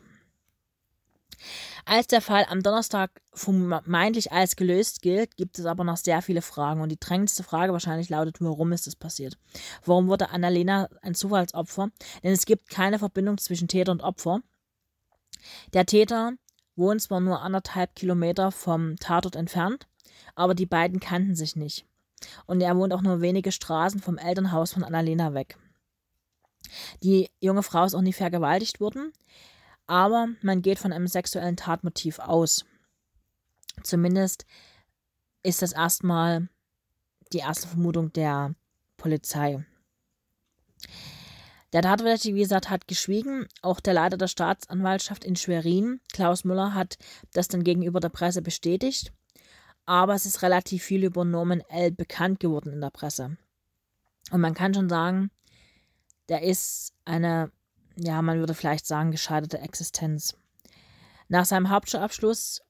Als 1.86 2.08
der 2.08 2.22
Fall 2.22 2.46
am 2.50 2.64
Donnerstag 2.64 3.12
vermeintlich 3.34 4.32
als 4.32 4.56
gelöst 4.56 5.02
gilt, 5.02 5.36
gibt 5.36 5.60
es 5.60 5.66
aber 5.66 5.84
noch 5.84 5.98
sehr 5.98 6.22
viele 6.22 6.42
Fragen. 6.42 6.82
Und 6.82 6.90
die 6.90 7.00
drängendste 7.00 7.44
Frage 7.44 7.74
wahrscheinlich 7.74 8.10
lautet, 8.10 8.38
warum 8.40 8.72
ist 8.72 8.88
das 8.88 8.96
passiert? 8.96 9.38
Warum 9.84 10.08
wurde 10.08 10.30
Annalena 10.30 10.90
ein 11.02 11.16
Zufallsopfer? 11.16 11.90
Denn 12.24 12.32
es 12.32 12.46
gibt 12.46 12.70
keine 12.70 13.00
Verbindung 13.00 13.38
zwischen 13.38 13.68
Täter 13.68 13.92
und 13.92 14.02
Opfer. 14.02 14.42
Der 15.74 15.86
Täter 15.86 16.34
wohnt 16.76 17.02
zwar 17.02 17.20
nur 17.20 17.42
anderthalb 17.42 17.96
Kilometer 17.96 18.52
vom 18.52 18.96
Tatort 18.98 19.36
entfernt, 19.36 19.88
aber 20.36 20.56
die 20.56 20.66
beiden 20.66 21.00
kannten 21.00 21.36
sich 21.36 21.56
nicht. 21.56 21.86
Und 22.46 22.62
er 22.62 22.78
wohnt 22.78 22.94
auch 22.94 23.02
nur 23.02 23.22
wenige 23.22 23.52
Straßen 23.52 24.00
vom 24.00 24.18
Elternhaus 24.18 24.74
von 24.74 24.84
Annalena 24.84 25.34
weg. 25.34 25.58
Die 27.04 27.30
junge 27.40 27.64
Frau 27.64 27.84
ist 27.84 27.94
auch 27.94 28.02
nie 28.02 28.14
vergewaltigt 28.14 28.80
worden, 28.80 29.12
aber 29.86 30.30
man 30.42 30.62
geht 30.62 30.80
von 30.80 30.94
einem 30.94 31.08
sexuellen 31.08 31.58
Tatmotiv 31.58 32.20
aus. 32.20 32.66
Zumindest 33.84 34.46
ist 35.44 35.62
das 35.62 35.74
erstmal 35.74 36.48
die 37.34 37.40
erste 37.40 37.68
Vermutung 37.68 38.14
der 38.14 38.56
Polizei. 38.98 39.66
Der 41.74 41.82
Tatverdächtige, 41.82 42.36
wie 42.36 42.42
gesagt, 42.42 42.70
hat 42.70 42.88
geschwiegen. 42.88 43.48
Auch 43.64 43.80
der 43.80 43.96
Leiter 43.96 44.16
der 44.16 44.28
Staatsanwaltschaft 44.28 45.26
in 45.26 45.36
Schwerin, 45.36 46.00
Klaus 46.14 46.44
Müller, 46.44 46.76
hat 46.76 46.98
das 47.34 47.48
dann 47.48 47.64
gegenüber 47.64 48.00
der 48.00 48.10
Presse 48.10 48.44
bestätigt. 48.44 49.12
Aber 49.86 50.14
es 50.14 50.26
ist 50.26 50.42
relativ 50.42 50.84
viel 50.84 51.04
über 51.04 51.26
Norman 51.26 51.62
L. 51.70 51.92
bekannt 51.92 52.40
geworden 52.40 52.72
in 52.72 52.82
der 52.82 52.90
Presse. 52.90 53.38
Und 54.32 54.42
man 54.42 54.54
kann 54.54 54.74
schon 54.74 54.90
sagen, 54.90 55.30
der 56.30 56.42
ist 56.44 56.94
eine 57.06 57.52
ja, 57.96 58.22
man 58.22 58.40
würde 58.40 58.54
vielleicht 58.54 58.86
sagen, 58.86 59.12
gescheiterte 59.12 59.60
Existenz. 59.60 60.36
Nach 61.28 61.46
seinem 61.46 61.70
Hauptschulabschluss, 61.70 62.62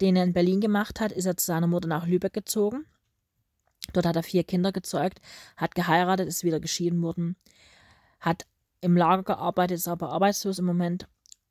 den 0.00 0.16
er 0.16 0.24
in 0.24 0.32
Berlin 0.32 0.60
gemacht 0.60 1.00
hat, 1.00 1.12
ist 1.12 1.26
er 1.26 1.36
zu 1.36 1.46
seiner 1.46 1.66
Mutter 1.66 1.88
nach 1.88 2.06
Lübeck 2.06 2.32
gezogen. 2.32 2.86
Dort 3.92 4.06
hat 4.06 4.16
er 4.16 4.22
vier 4.22 4.44
Kinder 4.44 4.72
gezeugt, 4.72 5.20
hat 5.56 5.74
geheiratet, 5.74 6.28
ist 6.28 6.44
wieder 6.44 6.60
geschieden 6.60 7.02
worden, 7.02 7.36
hat 8.20 8.46
im 8.80 8.96
Lager 8.96 9.22
gearbeitet, 9.22 9.78
ist 9.78 9.88
aber 9.88 10.10
arbeitslos 10.10 10.58
im 10.58 10.66
Moment, 10.66 11.08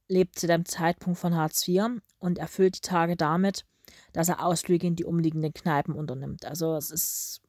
lebt 0.08 0.40
zu 0.40 0.48
dem 0.48 0.66
Zeitpunkt 0.66 1.20
von 1.20 1.36
Hartz 1.36 1.68
IV 1.68 2.02
und 2.20 2.40
erfüllt 2.40 2.78
die 2.78 2.88
Tage 2.88 3.16
damit, 3.16 3.66
dass 4.14 4.30
er 4.30 4.46
Ausflüge 4.46 4.88
in 4.88 4.96
die 4.96 5.06
umliegenden 5.06 5.54
Kneipen 5.54 5.96
unternimmt. 5.96 6.46
Also 6.46 6.76
es 6.76 6.92
ist, 6.92 7.42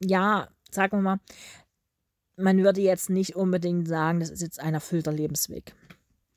ja, 0.00 0.48
sagen 0.70 0.98
wir 0.98 1.02
mal, 1.02 1.20
man 2.36 2.62
würde 2.62 2.80
jetzt 2.80 3.10
nicht 3.10 3.36
unbedingt 3.36 3.88
sagen, 3.88 4.20
das 4.20 4.30
ist 4.30 4.42
jetzt 4.42 4.60
ein 4.60 4.74
erfüllter 4.74 5.12
Lebensweg. 5.12 5.74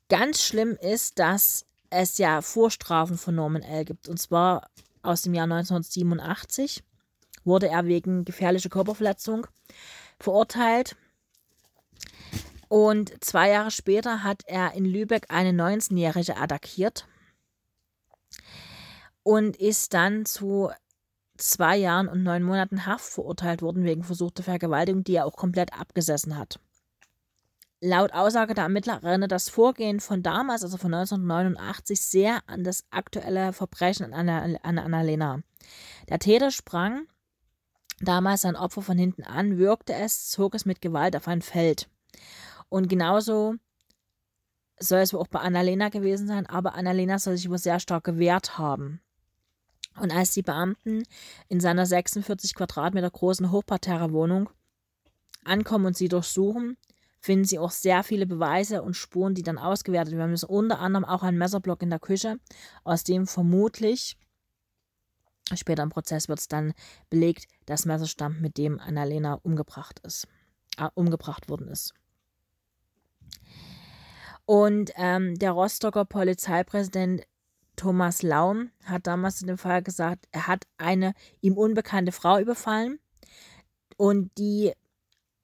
Ganz 0.08 0.42
schlimm 0.42 0.76
ist, 0.80 1.18
dass 1.18 1.64
es 1.90 2.18
ja 2.18 2.42
Vorstrafen 2.42 3.16
von 3.16 3.34
Norman 3.34 3.62
L. 3.62 3.84
gibt. 3.84 4.08
Und 4.08 4.18
zwar 4.18 4.68
aus 5.02 5.22
dem 5.22 5.34
Jahr 5.34 5.44
1987 5.44 6.82
wurde 7.44 7.68
er 7.68 7.86
wegen 7.86 8.24
gefährlicher 8.24 8.68
Körperverletzung 8.68 9.46
verurteilt. 10.18 10.96
Und 12.68 13.22
zwei 13.22 13.50
Jahre 13.50 13.70
später 13.70 14.24
hat 14.24 14.42
er 14.46 14.74
in 14.74 14.84
Lübeck 14.84 15.26
eine 15.28 15.50
19-Jährige 15.50 16.36
attackiert 16.36 17.06
und 19.22 19.56
ist 19.56 19.94
dann 19.94 20.24
zu 20.24 20.70
zwei 21.36 21.76
Jahren 21.76 22.08
und 22.08 22.22
neun 22.22 22.42
Monaten. 22.42 22.86
Haft 22.86 23.04
verurteilt 23.04 23.62
worden 23.62 23.84
wegen 23.84 24.04
versuchter 24.04 24.42
Vergewaltigung, 24.42 25.04
die 25.04 25.16
er 25.16 25.26
auch 25.26 25.36
komplett 25.36 25.72
abgesessen 25.78 26.38
hat. 26.38 26.60
laut 27.80 28.12
Aussage 28.12 28.54
der 28.54 28.64
Ermittler 28.64 29.02
erinnert 29.02 29.32
das 29.32 29.48
Vorgehen 29.48 29.98
von 30.00 30.22
damals, 30.22 30.62
also 30.62 30.76
von 30.76 30.94
1989, 30.94 32.00
sehr 32.00 32.40
an 32.46 32.62
das 32.62 32.84
aktuelle 32.90 33.52
Verbrechen 33.52 34.12
an, 34.12 34.28
an 34.28 34.78
Annalena. 34.78 35.40
Der 36.08 36.20
Täter 36.20 36.50
sprang 36.50 37.08
damals 38.00 38.42
sein 38.42 38.56
Opfer 38.56 38.82
von 38.82 38.98
hinten 38.98 39.24
an, 39.24 39.58
würgte 39.58 39.94
es, 39.94 40.30
zog 40.30 40.54
es 40.54 40.64
mit 40.64 40.80
Gewalt 40.80 41.16
auf 41.16 41.26
ein 41.28 41.42
Feld. 41.42 41.88
Und 42.68 42.88
genauso 42.88 43.56
soll 44.78 45.00
es 45.00 45.12
wohl 45.12 45.20
auch 45.20 45.28
bei 45.28 45.40
Annalena 45.40 45.88
gewesen 45.88 46.26
sein, 46.26 46.46
aber 46.46 46.74
Annalena 46.74 47.18
soll 47.18 47.36
sich 47.36 47.50
wohl 47.50 47.58
sehr 47.58 47.80
stark 47.80 48.04
gewehrt 48.04 48.58
haben. 48.58 49.00
Und 50.00 50.12
als 50.12 50.32
die 50.32 50.42
Beamten 50.42 51.02
in 51.48 51.60
seiner 51.60 51.86
46 51.86 52.54
Quadratmeter 52.54 53.10
großen 53.10 53.50
Hochparterre-Wohnung 53.50 54.48
ankommen 55.44 55.86
und 55.86 55.96
sie 55.96 56.08
durchsuchen, 56.08 56.76
finden 57.20 57.44
sie 57.44 57.58
auch 57.58 57.70
sehr 57.70 58.02
viele 58.02 58.26
Beweise 58.26 58.82
und 58.82 58.96
Spuren, 58.96 59.34
die 59.34 59.42
dann 59.42 59.58
ausgewertet 59.58 60.14
werden 60.16 60.30
müssen. 60.30 60.48
Unter 60.48 60.80
anderem 60.80 61.04
auch 61.04 61.22
ein 61.22 61.38
Messerblock 61.38 61.82
in 61.82 61.90
der 61.90 62.00
Küche, 62.00 62.38
aus 62.84 63.04
dem 63.04 63.26
vermutlich, 63.26 64.16
später 65.54 65.84
im 65.84 65.90
Prozess 65.90 66.28
wird 66.28 66.40
es 66.40 66.48
dann 66.48 66.72
belegt, 67.10 67.46
das 67.66 67.84
Messer 67.84 68.06
stammt, 68.06 68.40
mit 68.40 68.58
dem 68.58 68.80
Annalena 68.80 69.34
umgebracht 69.34 70.00
ist, 70.00 70.26
äh, 70.78 70.88
umgebracht 70.94 71.48
worden 71.48 71.68
ist. 71.68 71.94
Und 74.44 74.90
ähm, 74.96 75.36
der 75.36 75.52
Rostocker 75.52 76.04
Polizeipräsident 76.04 77.22
Thomas 77.82 78.22
Laum 78.22 78.70
hat 78.84 79.08
damals 79.08 79.40
in 79.40 79.48
dem 79.48 79.58
Fall 79.58 79.82
gesagt, 79.82 80.28
er 80.30 80.46
hat 80.46 80.68
eine 80.78 81.14
ihm 81.40 81.58
unbekannte 81.58 82.12
Frau 82.12 82.38
überfallen 82.38 83.00
und 83.96 84.30
die 84.38 84.72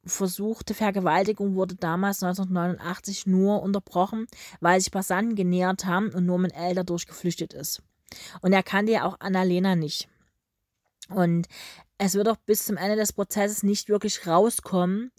versuchte 0.04 0.72
Vergewaltigung 0.72 1.56
wurde 1.56 1.74
damals 1.74 2.22
1989 2.22 3.26
nur 3.26 3.60
unterbrochen, 3.60 4.28
weil 4.60 4.78
sich 4.78 4.92
Passanten 4.92 5.34
genähert 5.34 5.84
haben 5.84 6.10
und 6.10 6.26
Norman 6.26 6.52
L. 6.52 6.76
dadurch 6.76 7.08
geflüchtet 7.08 7.54
ist. 7.54 7.82
Und 8.40 8.52
er 8.52 8.62
kannte 8.62 8.92
ja 8.92 9.04
auch 9.04 9.18
Annalena 9.18 9.74
nicht. 9.74 10.08
Und 11.08 11.48
es 11.98 12.14
wird 12.14 12.28
auch 12.28 12.36
bis 12.36 12.66
zum 12.66 12.76
Ende 12.76 12.94
des 12.94 13.12
Prozesses 13.12 13.64
nicht 13.64 13.88
wirklich 13.88 14.28
rauskommen, 14.28 15.10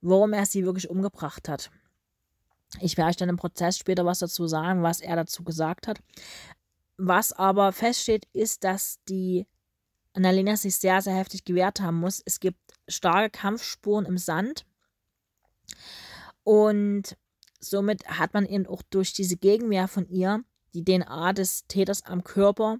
warum 0.00 0.32
er 0.32 0.44
sie 0.44 0.64
wirklich 0.64 0.90
umgebracht 0.90 1.48
hat. 1.48 1.70
Ich 2.80 2.96
werde 2.96 3.10
euch 3.10 3.16
dann 3.16 3.28
im 3.28 3.36
Prozess 3.36 3.78
später 3.78 4.04
was 4.04 4.18
dazu 4.18 4.46
sagen, 4.46 4.82
was 4.82 5.00
er 5.00 5.16
dazu 5.16 5.42
gesagt 5.42 5.86
hat. 5.86 5.98
Was 6.96 7.32
aber 7.32 7.72
feststeht, 7.72 8.26
ist, 8.32 8.64
dass 8.64 8.98
die 9.08 9.46
Annalena 10.12 10.56
sich 10.56 10.76
sehr, 10.76 11.00
sehr 11.00 11.14
heftig 11.14 11.44
gewehrt 11.44 11.80
haben 11.80 12.00
muss. 12.00 12.22
Es 12.24 12.40
gibt 12.40 12.58
starke 12.88 13.30
Kampfspuren 13.30 14.04
im 14.04 14.18
Sand. 14.18 14.66
Und 16.42 17.16
somit 17.60 18.06
hat 18.06 18.34
man 18.34 18.46
eben 18.46 18.66
auch 18.66 18.82
durch 18.82 19.12
diese 19.12 19.36
Gegenwehr 19.36 19.88
von 19.88 20.08
ihr 20.08 20.42
die 20.74 20.84
DNA 20.84 21.32
des 21.32 21.66
Täters 21.66 22.04
am 22.04 22.24
Körper 22.24 22.78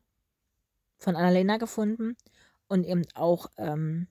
von 0.97 1.17
Annalena 1.17 1.57
gefunden 1.59 2.17
und 2.67 2.85
eben 2.85 3.05
auch 3.15 3.47
ähm, 3.57 4.09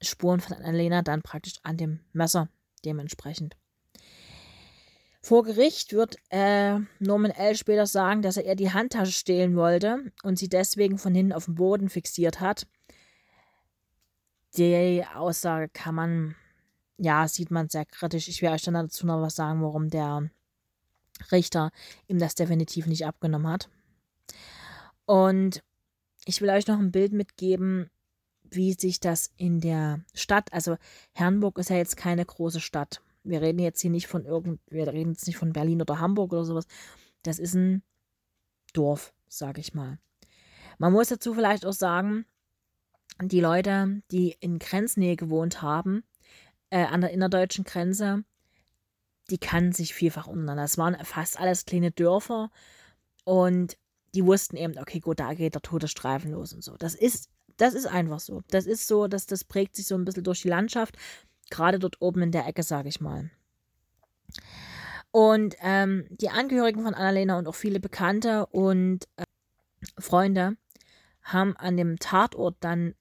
Spuren 0.00 0.40
von 0.40 0.56
Annalena 0.56 1.02
dann 1.02 1.22
praktisch 1.22 1.54
an 1.62 1.76
dem 1.76 2.00
Messer 2.12 2.48
dementsprechend. 2.84 3.56
Vor 5.20 5.42
Gericht 5.42 5.92
wird 5.92 6.16
äh, 6.30 6.78
Norman 7.00 7.32
L. 7.32 7.56
später 7.56 7.86
sagen, 7.86 8.22
dass 8.22 8.36
er 8.36 8.44
ihr 8.44 8.54
die 8.54 8.72
Handtasche 8.72 9.12
stehlen 9.12 9.56
wollte 9.56 10.12
und 10.22 10.38
sie 10.38 10.48
deswegen 10.48 10.96
von 10.98 11.14
hinten 11.14 11.32
auf 11.32 11.46
dem 11.46 11.56
Boden 11.56 11.88
fixiert 11.88 12.40
hat. 12.40 12.66
Die 14.56 15.04
Aussage 15.14 15.68
kann 15.68 15.94
man, 15.94 16.36
ja, 16.96 17.26
sieht 17.26 17.50
man 17.50 17.68
sehr 17.68 17.84
kritisch. 17.84 18.28
Ich 18.28 18.42
werde 18.42 18.54
euch 18.54 18.62
dann 18.62 18.74
dazu 18.74 19.06
noch 19.06 19.20
was 19.20 19.34
sagen, 19.34 19.62
warum 19.62 19.90
der 19.90 20.30
Richter 21.32 21.72
ihm 22.06 22.18
das 22.18 22.34
definitiv 22.34 22.86
nicht 22.86 23.04
abgenommen 23.04 23.48
hat. 23.48 23.68
Und 25.04 25.62
ich 26.24 26.40
will 26.40 26.50
euch 26.50 26.66
noch 26.66 26.78
ein 26.78 26.92
Bild 26.92 27.12
mitgeben, 27.12 27.90
wie 28.50 28.72
sich 28.72 29.00
das 29.00 29.32
in 29.36 29.60
der 29.60 30.00
Stadt, 30.14 30.52
also 30.52 30.76
Herrenburg 31.12 31.58
ist 31.58 31.70
ja 31.70 31.76
jetzt 31.76 31.96
keine 31.96 32.24
große 32.24 32.60
Stadt. 32.60 33.02
Wir 33.24 33.42
reden 33.42 33.58
jetzt 33.58 33.80
hier 33.80 33.90
nicht 33.90 34.06
von 34.06 34.24
irgend, 34.24 34.60
wir 34.68 34.86
reden 34.86 35.12
jetzt 35.12 35.26
nicht 35.26 35.36
von 35.36 35.52
Berlin 35.52 35.82
oder 35.82 36.00
Hamburg 36.00 36.32
oder 36.32 36.44
sowas. 36.44 36.66
Das 37.22 37.38
ist 37.38 37.54
ein 37.54 37.82
Dorf, 38.72 39.12
sag 39.28 39.58
ich 39.58 39.74
mal. 39.74 39.98
Man 40.78 40.92
muss 40.92 41.08
dazu 41.08 41.34
vielleicht 41.34 41.66
auch 41.66 41.72
sagen, 41.72 42.24
die 43.20 43.40
Leute, 43.40 44.02
die 44.10 44.36
in 44.40 44.58
Grenznähe 44.58 45.16
gewohnt 45.16 45.60
haben, 45.60 46.04
äh, 46.70 46.84
an 46.84 47.00
der 47.00 47.10
innerdeutschen 47.10 47.64
Grenze, 47.64 48.24
die 49.30 49.38
kannten 49.38 49.72
sich 49.72 49.94
vielfach 49.94 50.26
untereinander. 50.26 50.62
Das 50.62 50.78
waren 50.78 50.96
fast 51.04 51.38
alles 51.38 51.64
kleine 51.64 51.90
Dörfer 51.90 52.50
und 53.24 53.76
die 54.14 54.24
wussten 54.24 54.56
eben, 54.56 54.78
okay, 54.78 55.00
gut, 55.00 55.20
da 55.20 55.34
geht 55.34 55.54
der 55.54 55.62
Todesstreifen 55.62 56.32
los 56.32 56.52
und 56.52 56.64
so. 56.64 56.76
Das 56.76 56.94
ist, 56.94 57.28
das 57.56 57.74
ist 57.74 57.86
einfach 57.86 58.20
so. 58.20 58.42
Das 58.48 58.66
ist 58.66 58.86
so, 58.86 59.06
dass 59.06 59.26
das 59.26 59.44
prägt 59.44 59.76
sich 59.76 59.86
so 59.86 59.96
ein 59.96 60.04
bisschen 60.04 60.24
durch 60.24 60.42
die 60.42 60.48
Landschaft. 60.48 60.96
Gerade 61.50 61.78
dort 61.78 62.00
oben 62.00 62.22
in 62.22 62.32
der 62.32 62.46
Ecke, 62.46 62.62
sage 62.62 62.88
ich 62.88 63.00
mal. 63.00 63.30
Und 65.10 65.56
ähm, 65.62 66.06
die 66.10 66.30
Angehörigen 66.30 66.82
von 66.82 66.94
Annalena 66.94 67.38
und 67.38 67.48
auch 67.48 67.54
viele 67.54 67.80
Bekannte 67.80 68.46
und 68.46 69.08
äh, 69.16 69.24
Freunde 69.98 70.56
haben 71.22 71.56
an 71.56 71.76
dem 71.76 71.98
Tatort 71.98 72.56
dann 72.60 72.94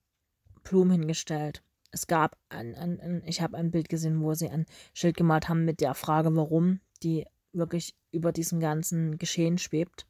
Blumen 0.64 0.92
hingestellt. 0.92 1.64
Es 1.92 2.08
gab 2.08 2.38
ein, 2.50 2.76
ein, 2.76 3.00
ein 3.00 3.24
ich 3.26 3.42
habe 3.42 3.58
ein 3.58 3.72
Bild 3.72 3.90
gesehen, 3.90 4.22
wo 4.22 4.34
sie 4.34 4.50
ein 4.50 4.66
Schild 4.94 5.18
gemalt 5.18 5.50
haben 5.50 5.66
mit 5.66 5.82
der 5.82 5.94
Frage, 5.94 6.36
warum, 6.36 6.80
die 7.04 7.26
wirklich 7.54 7.96
über 8.12 8.32
diesem 8.32 8.60
ganzen 8.60 9.18
Geschehen 9.18 9.58
schwebt. 9.58 10.06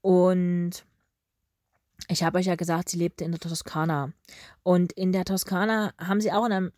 Und 0.00 0.84
ich 2.08 2.22
habe 2.22 2.38
euch 2.38 2.46
ja 2.46 2.56
gesagt, 2.56 2.88
sie 2.88 2.98
lebte 2.98 3.24
in 3.24 3.32
der 3.32 3.40
Toskana. 3.40 4.12
Und 4.62 4.92
in 4.92 5.12
der 5.12 5.24
Toskana 5.24 5.94
haben 5.98 6.20
sie 6.20 6.32
auch 6.32 6.44
in 6.44 6.52
einem 6.52 6.72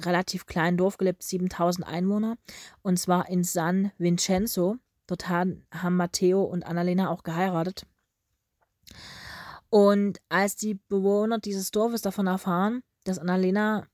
relativ 0.00 0.46
kleinen 0.46 0.76
Dorf 0.76 0.98
gelebt, 0.98 1.22
7000 1.22 1.86
Einwohner, 1.86 2.36
und 2.82 2.98
zwar 2.98 3.28
in 3.28 3.44
San 3.44 3.92
Vincenzo. 3.98 4.76
Dort 5.06 5.28
haben, 5.28 5.66
Matteo 5.90 6.42
und 6.42 6.66
Annalena 6.66 7.10
auch 7.10 7.22
geheiratet. 7.22 7.86
Und 9.70 10.18
als 10.28 10.56
die 10.56 10.74
Bewohner 10.74 11.38
dieses 11.38 11.70
Dorfes 11.70 12.02
davon 12.02 12.26
erfahren, 12.26 12.82
dass 13.04 13.18
Annalena 13.18 13.86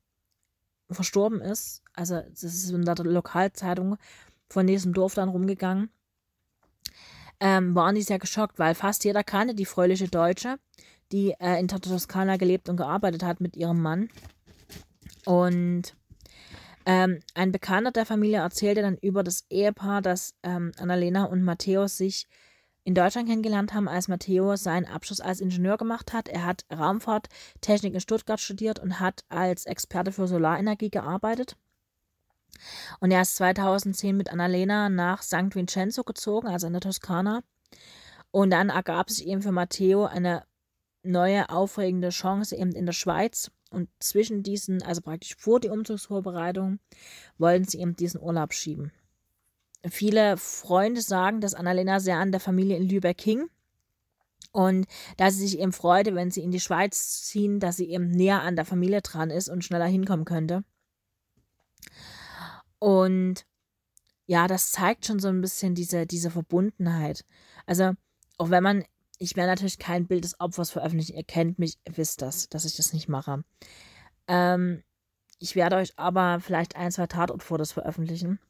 verstorben 0.91 1.41
ist, 1.41 1.83
also 1.93 2.21
das 2.21 2.43
ist 2.43 2.71
in 2.71 2.85
der 2.85 2.95
Lokalzeitung 2.97 3.97
von 4.49 4.67
diesem 4.67 4.93
Dorf 4.93 5.15
dann 5.15 5.29
rumgegangen, 5.29 5.91
ähm, 7.41 7.75
waren 7.75 7.95
die 7.95 8.03
sehr 8.03 8.19
geschockt, 8.19 8.59
weil 8.59 8.75
fast 8.75 9.05
jeder 9.05 9.25
kannte 9.25 9.55
die 9.55 9.65
fröhliche 9.65 10.09
Deutsche, 10.09 10.59
die 11.11 11.35
äh, 11.41 11.59
in 11.59 11.69
Toskana 11.69 12.37
gelebt 12.37 12.69
und 12.69 12.77
gearbeitet 12.77 13.23
hat 13.23 13.41
mit 13.41 13.57
ihrem 13.57 13.83
Mann. 13.83 14.09
Und 15.25 15.95
ähm, 16.85 17.21
ein 17.35 17.53
Bekannter 17.53 17.93
der 17.93 18.07
Familie 18.07 18.39
erzählte 18.39 18.83
dann 18.83 18.97
über 18.97 19.23
das 19.23 19.45
Ehepaar, 19.51 20.03
dass 20.03 20.35
ähm, 20.43 20.73
Annalena 20.79 21.25
und 21.25 21.45
Matteo 21.45 21.87
sich 21.87 22.27
in 22.85 22.95
Deutschland 22.95 23.29
kennengelernt 23.29 23.75
haben, 23.75 23.89
als 23.89 24.09
Matteo 24.09 24.57
seinen 24.57 24.87
Abschluss 24.87 25.21
als 25.21 25.41
Ingenieur 25.41 25.77
gemacht 25.77 26.13
hat. 26.13 26.29
Er 26.29 26.45
hat 26.45 26.65
Raumfahrttechnik 26.73 27.95
in 27.95 28.01
Stuttgart 28.01 28.41
studiert 28.41 28.81
und 28.81 28.99
hat 28.99 29.25
als 29.29 29.67
Experte 29.67 30.11
für 30.11 30.27
Solarenergie 30.27 30.91
gearbeitet. 30.91 31.57
Und 32.99 33.13
er 33.13 33.23
ist 33.23 33.37
2010 33.37 34.17
mit 34.17 34.33
Annalena 34.33 34.89
nach 34.89 35.23
St. 35.23 35.55
Vincenzo 35.55 36.03
gezogen, 36.03 36.49
also 36.49 36.67
in 36.67 36.73
der 36.73 36.81
Toskana. 36.81 37.43
Und 38.31 38.51
dann 38.51 38.71
ergab 38.71 39.11
sich 39.11 39.27
eben 39.27 39.43
für 39.43 39.53
Matteo 39.53 40.07
eine 40.07 40.43
neue, 41.03 41.49
aufregende 41.51 42.11
Chance 42.11 42.57
eben 42.57 42.73
in 42.73 42.87
der 42.87 42.93
Schweiz. 42.93 43.51
Und 43.71 43.89
zwischen 44.01 44.43
diesen, 44.43 44.83
also 44.83 45.01
praktisch 45.01 45.37
vor 45.37 45.59
die 45.61 45.71
Umzugsvorbereitung, 45.71 46.79
wollten 47.39 47.65
sie 47.65 47.81
eben 47.81 47.97
diesen 47.97 48.21
Urlaub 48.21 48.53
schieben. 48.53 48.93
Viele 49.89 50.37
Freunde 50.37 51.01
sagen, 51.01 51.41
dass 51.41 51.55
Annalena 51.55 51.99
sehr 51.99 52.19
an 52.19 52.33
der 52.33 52.41
Familie 52.41 52.77
in 52.77 52.89
Lübeck 52.89 53.21
hing. 53.21 53.49
Und 54.53 54.87
dass 55.17 55.35
sie 55.35 55.49
sich 55.49 55.59
eben 55.59 55.73
freute, 55.73 56.15
wenn 56.15 56.31
sie 56.31 56.43
in 56.43 56.51
die 56.51 56.61
Schweiz 56.61 57.23
ziehen, 57.23 57.59
dass 57.59 57.77
sie 57.77 57.91
eben 57.91 58.11
näher 58.11 58.43
an 58.43 58.55
der 58.55 58.67
Familie 58.67 59.01
dran 59.01 59.31
ist 59.31 59.49
und 59.49 59.65
schneller 59.65 59.87
hinkommen 59.87 60.27
könnte. 60.27 60.63
Und 62.79 63.47
ja, 64.27 64.47
das 64.47 64.73
zeigt 64.73 65.07
schon 65.07 65.21
so 65.21 65.29
ein 65.29 65.41
bisschen 65.41 65.75
diese, 65.75 66.07
diese 66.07 66.31
Verbundenheit. 66.31 67.25
Also, 67.67 67.93
auch 68.39 68.51
wenn 68.51 68.63
man 68.63 68.85
ich 69.23 69.37
werde 69.37 69.51
natürlich 69.51 69.79
kein 69.79 70.09
Bild 70.09 70.25
des 70.25 70.41
Opfers 70.41 70.71
veröffentlichen. 70.71 71.17
Ihr 71.17 71.23
kennt 71.23 71.59
mich, 71.59 71.79
ihr 71.87 71.97
wisst 71.97 72.23
das, 72.23 72.49
dass 72.49 72.65
ich 72.65 72.75
das 72.75 72.93
nicht 72.93 73.09
mache. 73.09 73.45
Ähm, 74.27 74.83
ich 75.39 75.55
werde 75.55 75.77
euch 75.77 75.97
aber 75.97 76.41
vielleicht 76.41 76.75
ein, 76.75 76.91
zwei 76.91 77.07
Tatortfotos 77.07 77.71
veröffentlichen, 77.71 78.41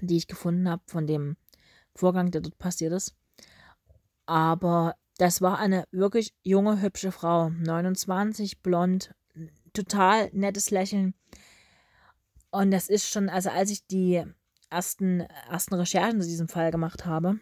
die 0.00 0.16
ich 0.16 0.28
gefunden 0.28 0.68
habe 0.68 0.82
von 0.86 1.08
dem 1.08 1.36
Vorgang, 1.96 2.30
der 2.30 2.42
dort 2.42 2.58
passiert 2.58 2.92
ist. 2.92 3.16
Aber 4.24 4.94
das 5.18 5.42
war 5.42 5.58
eine 5.58 5.84
wirklich 5.90 6.32
junge, 6.44 6.80
hübsche 6.80 7.10
Frau. 7.10 7.50
29, 7.50 8.62
blond, 8.62 9.16
total 9.72 10.30
nettes 10.32 10.70
Lächeln. 10.70 11.14
Und 12.52 12.70
das 12.70 12.88
ist 12.88 13.08
schon, 13.08 13.28
also 13.28 13.50
als 13.50 13.70
ich 13.70 13.84
die 13.88 14.22
ersten, 14.70 15.22
ersten 15.50 15.74
Recherchen 15.74 16.22
zu 16.22 16.28
diesem 16.28 16.46
Fall 16.46 16.70
gemacht 16.70 17.04
habe 17.04 17.40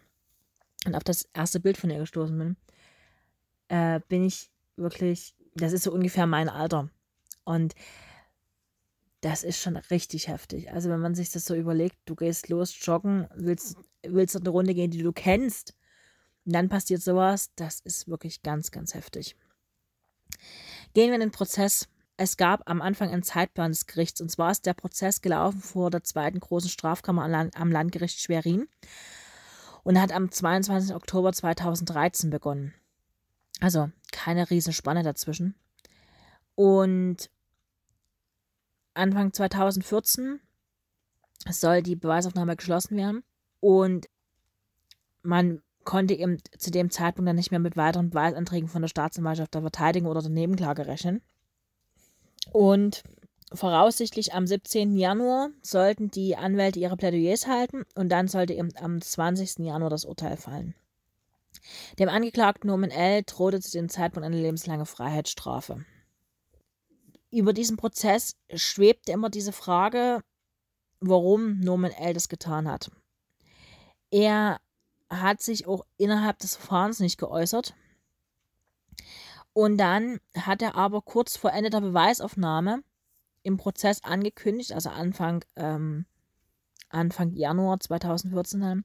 und 0.85 0.95
auf 0.95 1.03
das 1.03 1.27
erste 1.33 1.59
Bild 1.59 1.77
von 1.77 1.89
ihr 1.89 1.99
gestoßen 1.99 2.37
bin, 2.37 2.57
äh, 3.67 3.99
bin 4.07 4.25
ich 4.25 4.49
wirklich, 4.75 5.35
das 5.55 5.73
ist 5.73 5.83
so 5.83 5.91
ungefähr 5.91 6.27
mein 6.27 6.49
Alter. 6.49 6.89
Und 7.43 7.75
das 9.21 9.43
ist 9.43 9.59
schon 9.59 9.77
richtig 9.77 10.27
heftig. 10.27 10.71
Also 10.71 10.89
wenn 10.89 10.99
man 10.99 11.13
sich 11.13 11.31
das 11.31 11.45
so 11.45 11.55
überlegt, 11.55 11.97
du 12.05 12.15
gehst 12.15 12.49
los 12.49 12.75
joggen, 12.81 13.27
willst, 13.35 13.77
willst 14.03 14.35
eine 14.35 14.49
Runde 14.49 14.73
gehen, 14.73 14.91
die 14.91 15.03
du 15.03 15.11
kennst, 15.11 15.75
und 16.45 16.53
dann 16.53 16.69
passiert 16.69 17.03
sowas, 17.03 17.51
das 17.55 17.81
ist 17.81 18.07
wirklich 18.07 18.41
ganz, 18.41 18.71
ganz 18.71 18.95
heftig. 18.95 19.35
Gehen 20.93 21.09
wir 21.09 21.15
in 21.15 21.21
den 21.21 21.31
Prozess. 21.31 21.87
Es 22.17 22.35
gab 22.37 22.67
am 22.69 22.81
Anfang 22.81 23.09
einen 23.09 23.23
Zeitplan 23.23 23.71
des 23.71 23.85
Gerichts. 23.85 24.21
Und 24.21 24.29
zwar 24.29 24.51
ist 24.51 24.65
der 24.65 24.73
Prozess 24.73 25.21
gelaufen 25.21 25.61
vor 25.61 25.91
der 25.91 26.03
zweiten 26.03 26.39
großen 26.39 26.69
Strafkammer 26.69 27.49
am 27.53 27.71
Landgericht 27.71 28.19
Schwerin 28.19 28.67
und 29.83 29.99
hat 29.99 30.11
am 30.11 30.31
22. 30.31 30.95
Oktober 30.95 31.33
2013 31.33 32.29
begonnen. 32.29 32.73
Also 33.59 33.89
keine 34.11 34.49
Riesenspanne 34.49 35.03
dazwischen. 35.03 35.55
Und 36.55 37.29
Anfang 38.93 39.33
2014 39.33 40.39
soll 41.49 41.81
die 41.81 41.95
Beweisaufnahme 41.95 42.55
geschlossen 42.55 42.97
werden. 42.97 43.23
Und 43.59 44.09
man 45.23 45.61
konnte 45.83 46.13
eben 46.13 46.37
zu 46.57 46.71
dem 46.71 46.89
Zeitpunkt 46.89 47.27
dann 47.27 47.35
nicht 47.35 47.51
mehr 47.51 47.59
mit 47.59 47.77
weiteren 47.77 48.09
Beweisanträgen 48.09 48.69
von 48.69 48.81
der 48.81 48.89
Staatsanwaltschaft 48.89 49.53
der 49.53 49.61
Verteidigung 49.61 50.09
oder 50.09 50.21
der 50.21 50.31
Nebenklage 50.31 50.85
rechnen. 50.87 51.21
Und 52.51 53.03
voraussichtlich 53.53 54.33
am 54.33 54.47
17. 54.47 54.95
Januar 54.95 55.49
sollten 55.61 56.09
die 56.09 56.35
Anwälte 56.35 56.79
ihre 56.79 56.97
Plädoyers 56.97 57.47
halten 57.47 57.83
und 57.95 58.09
dann 58.09 58.27
sollte 58.27 58.53
eben 58.53 58.69
am 58.79 59.01
20. 59.01 59.59
Januar 59.59 59.89
das 59.89 60.05
Urteil 60.05 60.37
fallen. 60.37 60.75
Dem 61.99 62.09
Angeklagten 62.09 62.69
Norman 62.69 62.91
L. 62.91 63.23
drohte 63.23 63.59
zu 63.59 63.71
dem 63.71 63.89
Zeitpunkt 63.89 64.25
eine 64.25 64.41
lebenslange 64.41 64.85
Freiheitsstrafe. 64.85 65.85
Über 67.29 67.53
diesen 67.53 67.77
Prozess 67.77 68.35
schwebte 68.53 69.11
immer 69.11 69.29
diese 69.29 69.51
Frage, 69.51 70.21
warum 70.99 71.59
Norman 71.59 71.91
L. 71.91 72.13
das 72.13 72.29
getan 72.29 72.69
hat. 72.69 72.91
Er 74.11 74.59
hat 75.09 75.41
sich 75.41 75.67
auch 75.67 75.85
innerhalb 75.97 76.39
des 76.39 76.55
Verfahrens 76.55 76.99
nicht 76.99 77.17
geäußert. 77.17 77.73
Und 79.53 79.77
dann 79.77 80.19
hat 80.37 80.61
er 80.61 80.75
aber 80.75 81.01
kurz 81.01 81.35
vor 81.35 81.51
Ende 81.51 81.69
der 81.69 81.81
Beweisaufnahme 81.81 82.83
im 83.43 83.57
Prozess 83.57 84.03
angekündigt, 84.03 84.73
also 84.73 84.89
Anfang, 84.89 85.43
ähm, 85.55 86.05
Anfang 86.89 87.33
Januar 87.33 87.79
2014, 87.79 88.83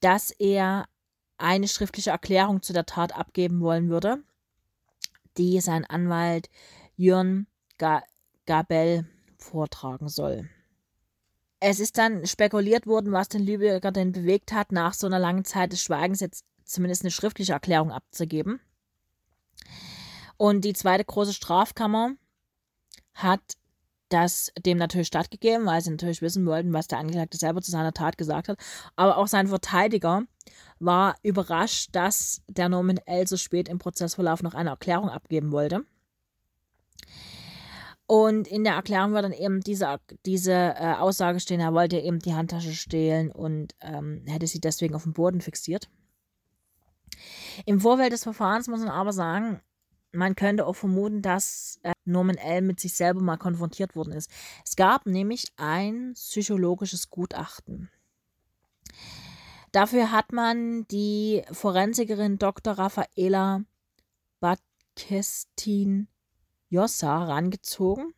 dass 0.00 0.30
er 0.30 0.86
eine 1.38 1.68
schriftliche 1.68 2.10
Erklärung 2.10 2.62
zu 2.62 2.72
der 2.72 2.86
Tat 2.86 3.16
abgeben 3.16 3.60
wollen 3.60 3.88
würde, 3.88 4.22
die 5.36 5.60
sein 5.60 5.84
Anwalt 5.84 6.50
Jörn 6.96 7.46
Gabel 8.46 9.06
vortragen 9.38 10.08
soll. 10.08 10.48
Es 11.60 11.80
ist 11.80 11.98
dann 11.98 12.26
spekuliert 12.26 12.86
worden, 12.86 13.12
was 13.12 13.28
den 13.28 13.44
Lübecker 13.44 13.90
denn 13.90 14.12
bewegt 14.12 14.52
hat, 14.52 14.72
nach 14.72 14.94
so 14.94 15.06
einer 15.06 15.18
langen 15.18 15.44
Zeit 15.44 15.72
des 15.72 15.82
Schweigens 15.82 16.20
jetzt 16.20 16.44
zumindest 16.64 17.02
eine 17.02 17.10
schriftliche 17.10 17.52
Erklärung 17.52 17.90
abzugeben. 17.90 18.60
Und 20.36 20.64
die 20.64 20.72
zweite 20.72 21.04
große 21.04 21.32
Strafkammer 21.32 22.12
hat 23.18 23.40
das 24.08 24.52
dem 24.64 24.78
natürlich 24.78 25.08
stattgegeben, 25.08 25.66
weil 25.66 25.82
sie 25.82 25.90
natürlich 25.90 26.22
wissen 26.22 26.46
wollten, 26.46 26.72
was 26.72 26.88
der 26.88 26.98
Angeklagte 26.98 27.36
selber 27.36 27.60
zu 27.60 27.70
seiner 27.70 27.92
Tat 27.92 28.16
gesagt 28.16 28.48
hat. 28.48 28.58
Aber 28.96 29.18
auch 29.18 29.26
sein 29.26 29.48
Verteidiger 29.48 30.22
war 30.78 31.16
überrascht, 31.22 31.90
dass 31.92 32.40
der 32.48 32.68
Norman 32.68 32.98
L. 33.04 33.26
so 33.26 33.36
spät 33.36 33.68
im 33.68 33.78
Prozessverlauf 33.78 34.42
noch 34.42 34.54
eine 34.54 34.70
Erklärung 34.70 35.10
abgeben 35.10 35.52
wollte. 35.52 35.84
Und 38.06 38.48
in 38.48 38.64
der 38.64 38.72
Erklärung 38.74 39.12
wird 39.12 39.24
dann 39.24 39.32
eben 39.32 39.60
diese, 39.60 40.00
diese 40.24 40.52
äh, 40.52 40.94
Aussage 40.94 41.40
stehen, 41.40 41.60
er 41.60 41.74
wollte 41.74 41.98
eben 41.98 42.20
die 42.20 42.32
Handtasche 42.32 42.72
stehlen 42.72 43.30
und 43.30 43.74
ähm, 43.82 44.22
hätte 44.26 44.46
sie 44.46 44.60
deswegen 44.60 44.94
auf 44.94 45.02
dem 45.02 45.12
Boden 45.12 45.42
fixiert. 45.42 45.90
Im 47.66 47.80
Vorfeld 47.80 48.12
des 48.12 48.22
Verfahrens 48.22 48.68
muss 48.68 48.80
man 48.80 48.88
aber 48.88 49.12
sagen, 49.12 49.60
man 50.18 50.36
könnte 50.36 50.66
auch 50.66 50.74
vermuten, 50.74 51.22
dass 51.22 51.78
äh, 51.82 51.92
Norman 52.04 52.36
L. 52.36 52.62
mit 52.62 52.80
sich 52.80 52.94
selber 52.94 53.20
mal 53.20 53.36
konfrontiert 53.36 53.94
worden 53.96 54.12
ist. 54.12 54.30
Es 54.64 54.76
gab 54.76 55.06
nämlich 55.06 55.52
ein 55.56 56.12
psychologisches 56.14 57.08
Gutachten. 57.08 57.88
Dafür 59.72 60.10
hat 60.10 60.32
man 60.32 60.86
die 60.88 61.42
Forensikerin 61.52 62.38
Dr. 62.38 62.74
Raffaela 62.74 63.62
Batkestin 64.40 66.08
Jossa 66.68 67.24
rangezogen, 67.24 68.12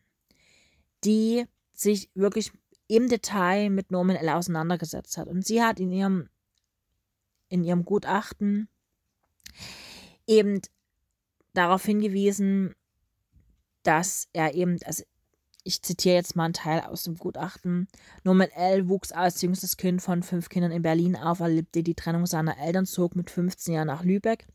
die 1.03 1.45
sich 1.73 2.09
wirklich 2.15 2.51
im 2.87 3.09
Detail 3.09 3.69
mit 3.69 3.91
Norman 3.91 4.15
L. 4.15 4.29
auseinandergesetzt 4.29 5.17
hat. 5.17 5.27
Und 5.27 5.45
sie 5.45 5.61
hat 5.61 5.79
in 5.79 5.91
ihrem, 5.91 6.29
in 7.47 7.63
ihrem 7.63 7.85
Gutachten 7.85 8.67
eben 10.25 10.61
darauf 11.53 11.83
hingewiesen, 11.85 12.73
dass 13.83 14.27
er 14.33 14.53
eben, 14.53 14.77
also 14.85 15.03
ich 15.63 15.81
zitiere 15.81 16.15
jetzt 16.15 16.35
mal 16.35 16.45
einen 16.45 16.53
Teil 16.53 16.81
aus 16.81 17.03
dem 17.03 17.17
Gutachten. 17.17 17.87
Norman 18.23 18.49
L. 18.49 18.89
wuchs 18.89 19.11
als 19.11 19.41
jüngstes 19.41 19.77
Kind 19.77 20.01
von 20.01 20.23
fünf 20.23 20.49
Kindern 20.49 20.71
in 20.71 20.81
Berlin 20.81 21.15
auf, 21.15 21.39
erlebte 21.39 21.83
die 21.83 21.93
Trennung 21.93 22.25
seiner 22.25 22.57
Eltern, 22.57 22.85
zog 22.85 23.15
mit 23.15 23.29
15 23.29 23.75
Jahren 23.75 23.87
nach 23.87 24.03
Lübeck, 24.03 24.47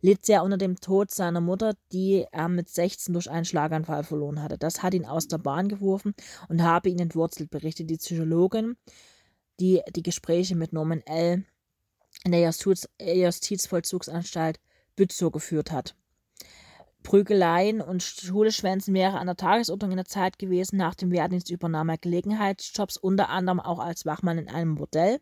litt 0.00 0.26
sehr 0.26 0.42
unter 0.42 0.58
dem 0.58 0.80
Tod 0.80 1.10
seiner 1.10 1.40
Mutter, 1.40 1.74
die 1.92 2.26
er 2.32 2.48
mit 2.48 2.68
16 2.68 3.12
durch 3.12 3.30
einen 3.30 3.44
Schlaganfall 3.44 4.02
verloren 4.02 4.42
hatte. 4.42 4.58
Das 4.58 4.82
hat 4.82 4.94
ihn 4.94 5.06
aus 5.06 5.28
der 5.28 5.38
Bahn 5.38 5.68
geworfen 5.68 6.14
und 6.48 6.62
habe 6.62 6.88
ihn 6.88 6.98
entwurzelt, 6.98 7.50
berichtet 7.50 7.88
die 7.90 7.96
Psychologin, 7.96 8.76
die 9.60 9.80
die 9.94 10.02
Gespräche 10.02 10.56
mit 10.56 10.72
Norman 10.72 11.02
L. 11.02 11.44
in 12.24 12.32
der 12.32 12.40
Justiz 12.40 12.88
Justizvollzugsanstalt 13.00 14.58
Bützow 14.96 15.30
geführt 15.30 15.70
hat. 15.70 15.94
Prügeleien 17.08 17.80
und 17.80 18.02
Schuleschwänzen 18.02 18.92
wäre 18.92 19.18
an 19.18 19.28
der 19.28 19.36
Tagesordnung 19.36 19.92
in 19.92 19.96
der 19.96 20.04
Zeit 20.04 20.38
gewesen. 20.38 20.76
Nach 20.76 20.94
dem 20.94 21.10
Wehrdienst 21.10 21.48
übernahm 21.48 21.88
er 21.88 21.96
Gelegenheitsjobs, 21.96 22.98
unter 22.98 23.30
anderem 23.30 23.60
auch 23.60 23.78
als 23.78 24.04
Wachmann 24.04 24.36
in 24.36 24.50
einem 24.50 24.74
Bordell. 24.74 25.18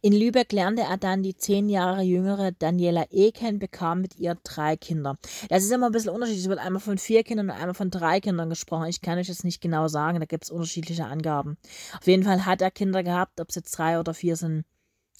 In 0.00 0.14
Lübeck 0.14 0.50
lernte 0.52 0.84
er 0.84 0.96
dann 0.96 1.22
die 1.22 1.36
zehn 1.36 1.68
Jahre 1.68 2.00
jüngere 2.00 2.50
Daniela 2.52 3.04
E. 3.10 3.30
kennen, 3.30 3.58
bekam 3.58 4.00
mit 4.00 4.16
ihr 4.16 4.38
drei 4.42 4.78
Kinder. 4.78 5.18
Das 5.50 5.64
ist 5.64 5.70
immer 5.70 5.90
ein 5.90 5.92
bisschen 5.92 6.14
unterschiedlich. 6.14 6.44
Es 6.44 6.48
wird 6.48 6.60
einmal 6.60 6.80
von 6.80 6.96
vier 6.96 7.24
Kindern 7.24 7.50
und 7.50 7.56
einmal 7.56 7.74
von 7.74 7.90
drei 7.90 8.18
Kindern 8.18 8.48
gesprochen. 8.48 8.86
Ich 8.86 9.02
kann 9.02 9.18
euch 9.18 9.26
das 9.26 9.44
nicht 9.44 9.60
genau 9.60 9.86
sagen, 9.88 10.18
da 10.18 10.24
gibt 10.24 10.44
es 10.44 10.50
unterschiedliche 10.50 11.04
Angaben. 11.04 11.58
Auf 12.00 12.06
jeden 12.06 12.22
Fall 12.22 12.46
hat 12.46 12.62
er 12.62 12.70
Kinder 12.70 13.02
gehabt, 13.02 13.38
ob 13.38 13.50
es 13.50 13.56
jetzt 13.56 13.72
drei 13.72 14.00
oder 14.00 14.14
vier 14.14 14.36
sind, 14.36 14.64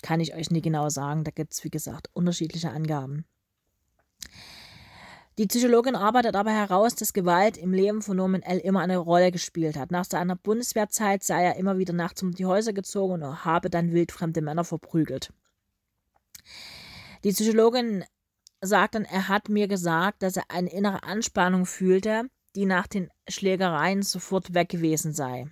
kann 0.01 0.20
ich 0.20 0.35
euch 0.35 0.51
nicht 0.51 0.64
genau 0.64 0.88
sagen. 0.88 1.22
Da 1.22 1.33
gibt 1.33 1.53
es, 1.53 1.62
wie 1.64 1.70
gesagt, 1.70 2.09
unterschiedliche 2.14 2.70
Angaben. 2.70 3.27
Die 5.38 5.47
Psychologin 5.47 5.97
arbeitet 5.97 6.37
aber 6.37 6.51
heraus, 6.51 6.95
dass 6.95 7.14
Gewalt 7.14 7.57
im 7.57 7.73
Leben 7.73 8.03
von 8.03 8.18
Norman 8.18 8.42
L. 8.42 8.59
immer 8.59 8.81
eine 8.81 8.99
Rolle 8.99 9.33
gespielt 9.33 9.77
hat. 9.77 9.90
Nach 9.90 10.05
seiner 10.05 10.37
Bundeswehrzeit 10.37 11.25
sei 11.25 11.42
er 11.42 11.57
immer 11.57 11.79
wieder 11.79 11.95
nachts 11.95 12.23
um 12.23 12.33
die 12.33 12.45
Häuser 12.45 12.75
gezogen 12.75 13.23
und 13.23 13.45
habe 13.45 13.71
dann 13.71 13.92
wildfremde 13.92 14.42
Männer 14.42 14.64
verprügelt. 14.64 15.33
Die 17.25 17.31
Psychologin 17.31 18.05
sagt 18.61 18.95
dann, 18.95 19.05
er 19.05 19.29
hat 19.29 19.49
mir 19.49 19.68
gesagt, 19.68 20.23
dass 20.23 20.37
er 20.37 20.51
eine 20.51 20.71
innere 20.71 21.03
Anspannung 21.03 21.64
fühlte, 21.64 22.29
die 22.55 22.66
nach 22.66 22.87
den 22.87 23.09
Schlägereien 23.27 24.03
sofort 24.03 24.53
weg 24.53 24.68
gewesen 24.68 25.14
sei. 25.14 25.47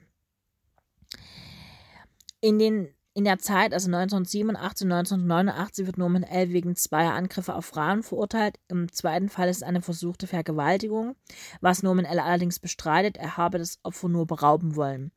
In 2.43 2.59
den 2.59 2.95
in 3.13 3.25
der 3.25 3.39
Zeit, 3.39 3.75
also 3.75 3.89
1987 3.89 4.87
und 4.87 4.93
1989, 4.93 5.87
wird 5.87 5.99
Norman 5.99 6.23
L. 6.23 6.51
wegen 6.51 6.77
zweier 6.77 7.13
Angriffe 7.13 7.55
auf 7.55 7.67
Frauen 7.67 8.03
verurteilt. 8.03 8.57
Im 8.69 8.93
zweiten 8.93 9.29
Fall 9.29 9.49
ist 9.49 9.59
es 9.59 9.63
eine 9.63 9.83
versuchte 9.83 10.27
Vergewaltigung, 10.27 11.17
was 11.61 11.83
Norman 11.83 12.05
L. 12.05 12.21
allerdings 12.21 12.61
bestreitet, 12.61 13.17
er 13.17 13.37
habe 13.37 13.59
das 13.59 13.79
Opfer 13.83 14.09
nur 14.09 14.27
berauben 14.27 14.77
wollen. 14.77 15.11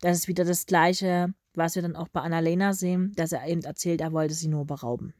Das 0.00 0.16
ist 0.16 0.28
wieder 0.28 0.44
das 0.44 0.66
Gleiche, 0.66 1.34
was 1.54 1.74
wir 1.74 1.82
dann 1.82 1.96
auch 1.96 2.08
bei 2.08 2.20
Annalena 2.20 2.72
sehen, 2.72 3.12
dass 3.16 3.32
er 3.32 3.46
eben 3.46 3.62
erzählt, 3.62 4.00
er 4.00 4.12
wollte 4.12 4.34
sie 4.34 4.48
nur 4.48 4.64
berauben. 4.64 5.12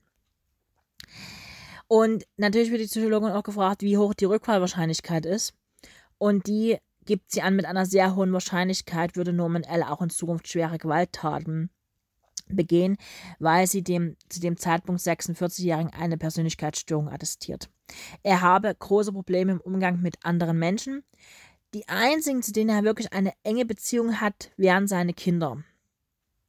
Und 1.88 2.25
natürlich 2.37 2.71
wird 2.71 2.83
die 2.83 2.87
Psychologin 2.87 3.33
auch 3.33 3.43
gefragt, 3.43 3.83
wie 3.83 3.99
hoch 3.99 4.14
die 4.14 4.27
Rückfallwahrscheinlichkeit 4.27 5.27
ist. 5.27 5.55
Und 6.19 6.47
die 6.47 6.79
gibt 7.05 7.33
sie 7.33 7.43
an, 7.43 7.57
mit 7.57 7.64
einer 7.64 7.87
sehr 7.87 8.14
hohen 8.14 8.33
Wahrscheinlichkeit 8.33 9.16
würde 9.16 9.33
Norman 9.33 9.64
L. 9.64 9.83
auch 9.83 10.01
in 10.01 10.11
Zukunft 10.11 10.47
schwere 10.47 10.79
Gewalttaten 10.79 11.71
begehen, 12.57 12.97
weil 13.39 13.67
sie 13.67 13.83
dem 13.83 14.17
zu 14.29 14.41
dem 14.41 14.57
Zeitpunkt 14.57 15.01
46-Jährigen 15.01 15.93
eine 15.93 16.19
Persönlichkeitsstörung 16.19 17.09
attestiert. 17.09 17.69
Er 18.23 18.41
habe 18.41 18.75
große 18.75 19.13
Probleme 19.13 19.53
im 19.53 19.61
Umgang 19.61 20.01
mit 20.01 20.17
anderen 20.25 20.59
Menschen. 20.59 21.03
Die 21.75 21.89
einzigen, 21.89 22.43
zu 22.43 22.53
denen 22.53 22.71
er 22.71 22.85
wirklich 22.85 23.13
eine 23.13 23.33
enge 23.43 23.65
Beziehung 23.65 24.21
hat, 24.21 24.51
wären 24.57 24.89
seine 24.89 25.15
Kinder. 25.15 25.63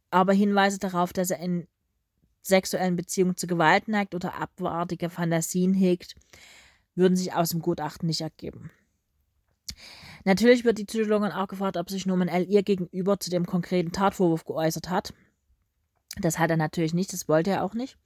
Aber 0.10 0.34
Hinweise 0.34 0.80
darauf, 0.80 1.14
dass 1.14 1.32
er 1.32 1.40
in 1.40 1.68
sexuellen 2.42 2.96
Beziehungen 2.96 3.38
zu 3.38 3.48
Gewalt 3.48 3.88
neigt 3.88 4.16
oder 4.16 4.36
abartige 4.36 5.10
Fantasien 5.10 5.74
hegt, 5.74 6.16
würden 6.96 7.16
sich 7.16 7.34
aus 7.34 7.50
dem 7.50 7.62
Gutachten 7.62 8.08
nicht 8.08 8.22
ergeben. 8.22 8.72
Natürlich 10.24 10.66
wird 10.66 10.78
die 10.78 10.86
Psychologin 10.86 11.32
auch 11.32 11.48
gefragt, 11.48 11.78
ob 11.78 11.90
sich 11.90 12.06
Norman 12.06 12.28
L. 12.28 12.46
ihr 12.48 12.64
gegenüber 12.64 13.20
zu 13.20 13.30
dem 13.30 13.46
konkreten 13.46 13.92
Tatvorwurf 13.92 14.46
geäußert 14.46 14.90
hat. 14.90 15.14
Das 16.17 16.39
hat 16.39 16.50
er 16.50 16.58
natürlich 16.58 16.93
nicht, 16.93 17.13
das 17.13 17.28
wollte 17.28 17.52
er 17.52 17.63
auch 17.63 17.74
nicht. 17.74 17.97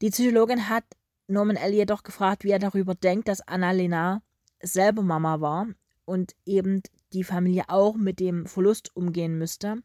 Die 0.00 0.10
Psychologin 0.10 0.68
hat 0.68 0.84
Norman 1.26 1.56
L. 1.56 1.72
jedoch 1.72 2.02
gefragt, 2.02 2.44
wie 2.44 2.50
er 2.50 2.58
darüber 2.58 2.94
denkt, 2.94 3.28
dass 3.28 3.46
Annalena 3.46 4.22
selber 4.62 5.02
Mama 5.02 5.40
war 5.40 5.66
und 6.04 6.34
eben 6.44 6.82
die 7.12 7.24
Familie 7.24 7.64
auch 7.68 7.96
mit 7.96 8.20
dem 8.20 8.46
Verlust 8.46 8.94
umgehen 8.96 9.38
müsste. 9.38 9.82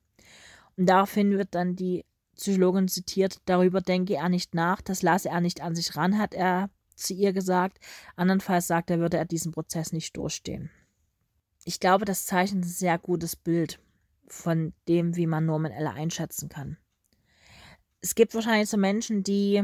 Und 0.77 0.88
daraufhin 0.88 1.38
wird 1.38 1.55
dann 1.55 1.75
die 1.75 2.05
Psychologin 2.35 2.88
zitiert, 2.88 3.39
darüber 3.45 3.81
denke 3.81 4.15
er 4.15 4.29
nicht 4.29 4.53
nach, 4.53 4.81
das 4.81 5.01
lasse 5.01 5.29
er 5.29 5.39
nicht 5.41 5.61
an 5.61 5.75
sich 5.75 5.95
ran, 5.95 6.17
hat 6.17 6.33
er 6.33 6.69
zu 6.95 7.13
ihr 7.13 7.33
gesagt. 7.33 7.79
Andernfalls 8.15 8.67
sagt 8.67 8.89
er, 8.89 8.99
würde 8.99 9.17
er 9.17 9.25
diesen 9.25 9.51
Prozess 9.51 9.93
nicht 9.93 10.17
durchstehen. 10.17 10.69
Ich 11.63 11.79
glaube, 11.79 12.05
das 12.05 12.25
zeichnet 12.25 12.63
ein 12.63 12.67
sehr 12.67 12.97
gutes 12.97 13.35
Bild 13.35 13.79
von 14.27 14.73
dem, 14.88 15.15
wie 15.15 15.27
man 15.27 15.45
Norman 15.45 15.71
Eller 15.71 15.93
einschätzen 15.93 16.49
kann. 16.49 16.77
Es 18.05 18.13
gibt 18.13 18.35
wahrscheinlich 18.35 18.69
so 18.69 18.77
Menschen, 18.77 19.23
die 19.23 19.63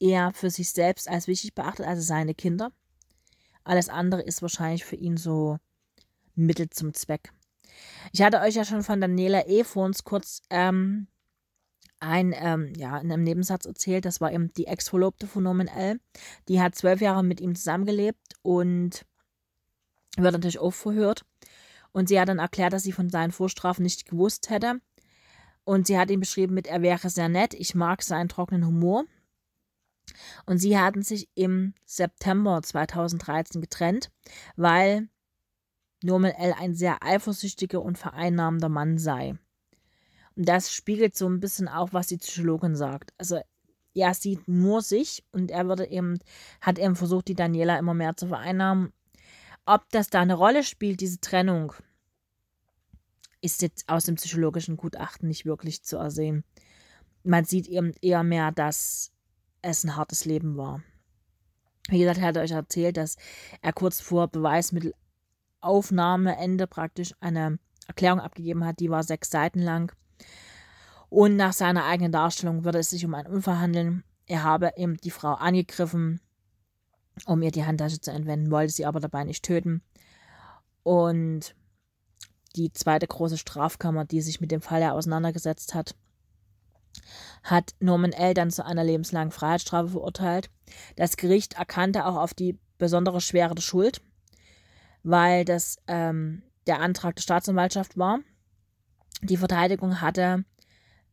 er 0.00 0.32
für 0.32 0.50
sich 0.50 0.70
selbst 0.70 1.08
als 1.08 1.28
wichtig 1.28 1.54
beachtet, 1.54 1.86
also 1.86 2.02
seine 2.02 2.34
Kinder. 2.34 2.72
Alles 3.62 3.88
andere 3.88 4.22
ist 4.22 4.42
wahrscheinlich 4.42 4.84
für 4.84 4.96
ihn 4.96 5.16
so 5.16 5.58
Mittel 6.34 6.68
zum 6.68 6.94
Zweck. 6.94 7.32
Ich 8.12 8.22
hatte 8.22 8.40
euch 8.40 8.56
ja 8.56 8.64
schon 8.64 8.82
von 8.82 9.00
Daniela 9.00 9.46
E. 9.46 9.62
vor 9.62 9.84
uns 9.84 10.02
kurz 10.02 10.42
ähm, 10.50 11.06
ein, 12.00 12.34
ähm, 12.36 12.72
ja, 12.76 12.98
in 12.98 13.12
einem 13.12 13.22
Nebensatz 13.22 13.66
erzählt. 13.66 14.04
Das 14.04 14.20
war 14.20 14.32
eben 14.32 14.52
die 14.54 14.66
Ex-Verlobte 14.66 15.28
von 15.28 15.44
Norman 15.44 15.68
L. 15.68 16.00
Die 16.48 16.60
hat 16.60 16.74
zwölf 16.74 17.00
Jahre 17.00 17.22
mit 17.22 17.40
ihm 17.40 17.54
zusammengelebt 17.54 18.34
und 18.42 19.06
wird 20.16 20.32
natürlich 20.32 20.58
auch 20.58 20.74
verhört. 20.74 21.24
Und 21.92 22.08
sie 22.08 22.18
hat 22.18 22.30
dann 22.30 22.40
erklärt, 22.40 22.72
dass 22.72 22.82
sie 22.82 22.90
von 22.90 23.10
seinen 23.10 23.30
Vorstrafen 23.30 23.84
nicht 23.84 24.06
gewusst 24.06 24.50
hätte. 24.50 24.80
Und 25.68 25.86
sie 25.86 25.98
hat 25.98 26.10
ihn 26.10 26.20
beschrieben 26.20 26.54
mit, 26.54 26.66
er 26.66 26.80
wäre 26.80 27.10
sehr 27.10 27.28
nett, 27.28 27.52
ich 27.52 27.74
mag 27.74 28.02
seinen 28.02 28.30
trockenen 28.30 28.64
Humor. 28.64 29.04
Und 30.46 30.56
sie 30.56 30.78
hatten 30.78 31.02
sich 31.02 31.28
im 31.34 31.74
September 31.84 32.62
2013 32.62 33.60
getrennt, 33.60 34.10
weil 34.56 35.10
Norman 36.02 36.30
L. 36.30 36.54
ein 36.58 36.74
sehr 36.74 37.02
eifersüchtiger 37.02 37.82
und 37.82 37.98
vereinnahmender 37.98 38.70
Mann 38.70 38.96
sei. 38.96 39.34
Und 40.36 40.48
das 40.48 40.72
spiegelt 40.72 41.14
so 41.14 41.28
ein 41.28 41.38
bisschen 41.38 41.68
auch, 41.68 41.92
was 41.92 42.06
die 42.06 42.16
Psychologin 42.16 42.74
sagt. 42.74 43.12
Also 43.18 43.38
er 43.92 44.14
sieht 44.14 44.48
nur 44.48 44.80
sich 44.80 45.22
und 45.32 45.50
er 45.50 45.68
würde 45.68 45.86
eben, 45.90 46.18
hat 46.62 46.78
eben 46.78 46.96
versucht, 46.96 47.28
die 47.28 47.34
Daniela 47.34 47.78
immer 47.78 47.92
mehr 47.92 48.16
zu 48.16 48.28
vereinnahmen. 48.28 48.94
Ob 49.66 49.86
das 49.90 50.08
da 50.08 50.22
eine 50.22 50.32
Rolle 50.32 50.62
spielt, 50.62 51.02
diese 51.02 51.20
Trennung, 51.20 51.74
ist 53.40 53.62
jetzt 53.62 53.88
aus 53.88 54.04
dem 54.04 54.16
psychologischen 54.16 54.76
Gutachten 54.76 55.28
nicht 55.28 55.46
wirklich 55.46 55.84
zu 55.84 55.96
ersehen. 55.96 56.44
Man 57.22 57.44
sieht 57.44 57.66
eben 57.66 57.94
eher 58.00 58.22
mehr, 58.22 58.52
dass 58.52 59.10
es 59.62 59.84
ein 59.84 59.96
hartes 59.96 60.24
Leben 60.24 60.56
war. 60.56 60.82
Wie 61.88 61.98
gesagt, 62.00 62.18
er 62.18 62.26
hat 62.26 62.36
euch 62.36 62.50
erzählt, 62.50 62.96
dass 62.96 63.16
er 63.62 63.72
kurz 63.72 64.00
vor 64.00 64.26
Beweismittelaufnahmeende 64.28 66.66
praktisch 66.66 67.14
eine 67.20 67.58
Erklärung 67.86 68.20
abgegeben 68.20 68.64
hat, 68.64 68.80
die 68.80 68.90
war 68.90 69.02
sechs 69.02 69.30
Seiten 69.30 69.60
lang. 69.60 69.92
Und 71.08 71.36
nach 71.36 71.54
seiner 71.54 71.86
eigenen 71.86 72.12
Darstellung 72.12 72.64
würde 72.64 72.80
es 72.80 72.90
sich 72.90 73.06
um 73.06 73.14
einen 73.14 73.32
Unfall 73.32 73.58
handeln. 73.58 74.04
Er 74.26 74.44
habe 74.44 74.72
eben 74.76 74.98
die 74.98 75.10
Frau 75.10 75.32
angegriffen, 75.32 76.20
um 77.24 77.40
ihr 77.40 77.50
die 77.50 77.64
Handtasche 77.64 78.00
zu 78.00 78.12
entwenden, 78.12 78.50
wollte 78.50 78.72
sie 78.72 78.84
aber 78.84 79.00
dabei 79.00 79.24
nicht 79.24 79.42
töten. 79.42 79.80
Und 80.82 81.54
die 82.56 82.72
zweite 82.72 83.06
große 83.06 83.38
Strafkammer, 83.38 84.04
die 84.04 84.20
sich 84.20 84.40
mit 84.40 84.50
dem 84.50 84.60
Fall 84.60 84.80
ja 84.80 84.92
auseinandergesetzt 84.92 85.74
hat, 85.74 85.94
hat 87.42 87.74
Norman 87.80 88.12
L. 88.12 88.34
dann 88.34 88.50
zu 88.50 88.64
einer 88.64 88.84
lebenslangen 88.84 89.30
Freiheitsstrafe 89.30 89.90
verurteilt. 89.90 90.50
Das 90.96 91.16
Gericht 91.16 91.54
erkannte 91.54 92.06
auch 92.06 92.16
auf 92.16 92.34
die 92.34 92.58
besondere 92.78 93.20
Schwere 93.20 93.54
der 93.54 93.62
Schuld, 93.62 94.00
weil 95.02 95.44
das 95.44 95.76
ähm, 95.86 96.42
der 96.66 96.80
Antrag 96.80 97.16
der 97.16 97.22
Staatsanwaltschaft 97.22 97.96
war. 97.96 98.20
Die 99.22 99.36
Verteidigung 99.36 100.00
hatte 100.00 100.44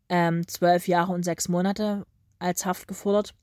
ähm, 0.09 0.47
zwölf 0.47 0.87
Jahre 0.87 1.13
und 1.13 1.23
sechs 1.23 1.47
Monate 1.47 2.05
als 2.39 2.65
Haft 2.65 2.87
gefordert, 2.87 3.33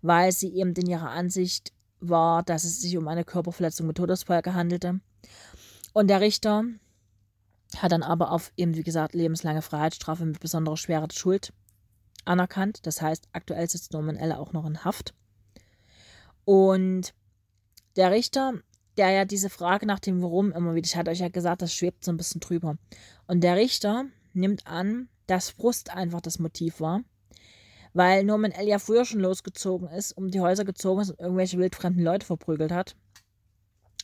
weil 0.00 0.32
sie 0.32 0.54
eben 0.54 0.72
in 0.74 0.86
ihrer 0.86 1.10
Ansicht 1.10 1.72
war, 2.00 2.42
dass 2.42 2.64
es 2.64 2.80
sich 2.80 2.96
um 2.96 3.08
eine 3.08 3.24
Körperverletzung 3.24 3.86
mit 3.86 3.96
Todesfolge 3.96 4.54
handelte. 4.54 5.00
Und 5.92 6.08
der 6.08 6.20
Richter 6.20 6.64
hat 7.76 7.92
dann 7.92 8.02
aber 8.02 8.32
auf 8.32 8.52
eben, 8.56 8.76
wie 8.76 8.82
gesagt, 8.82 9.14
lebenslange 9.14 9.62
Freiheitsstrafe 9.62 10.24
mit 10.24 10.40
besonderer 10.40 10.76
Schwere 10.76 11.08
Schuld 11.12 11.52
anerkannt. 12.24 12.86
Das 12.86 13.02
heißt, 13.02 13.28
aktuell 13.32 13.68
sitzt 13.68 13.92
Norman 13.92 14.16
Elle 14.16 14.38
auch 14.38 14.52
noch 14.52 14.66
in 14.66 14.84
Haft. 14.84 15.14
Und 16.44 17.14
der 17.96 18.10
Richter, 18.10 18.54
der 18.96 19.10
ja 19.10 19.24
diese 19.24 19.50
Frage 19.50 19.86
nach 19.86 19.98
dem 19.98 20.22
Warum 20.22 20.52
immer 20.52 20.74
wieder, 20.74 20.86
ich 20.86 20.96
hatte 20.96 21.10
euch 21.10 21.20
ja 21.20 21.28
gesagt, 21.28 21.62
das 21.62 21.74
schwebt 21.74 22.04
so 22.04 22.12
ein 22.12 22.16
bisschen 22.16 22.40
drüber. 22.40 22.76
Und 23.26 23.42
der 23.42 23.56
Richter 23.56 24.06
nimmt 24.32 24.66
an, 24.66 25.08
dass 25.26 25.50
Frust 25.50 25.90
einfach 25.90 26.20
das 26.20 26.38
Motiv 26.38 26.80
war. 26.80 27.02
Weil 27.92 28.24
Norman 28.24 28.52
L. 28.52 28.68
ja 28.68 28.78
früher 28.78 29.04
schon 29.04 29.20
losgezogen 29.20 29.88
ist, 29.88 30.12
um 30.12 30.30
die 30.30 30.40
Häuser 30.40 30.64
gezogen 30.64 31.00
ist 31.00 31.10
und 31.10 31.20
irgendwelche 31.20 31.58
wildfremden 31.58 32.04
Leute 32.04 32.26
verprügelt 32.26 32.70
hat. 32.70 32.96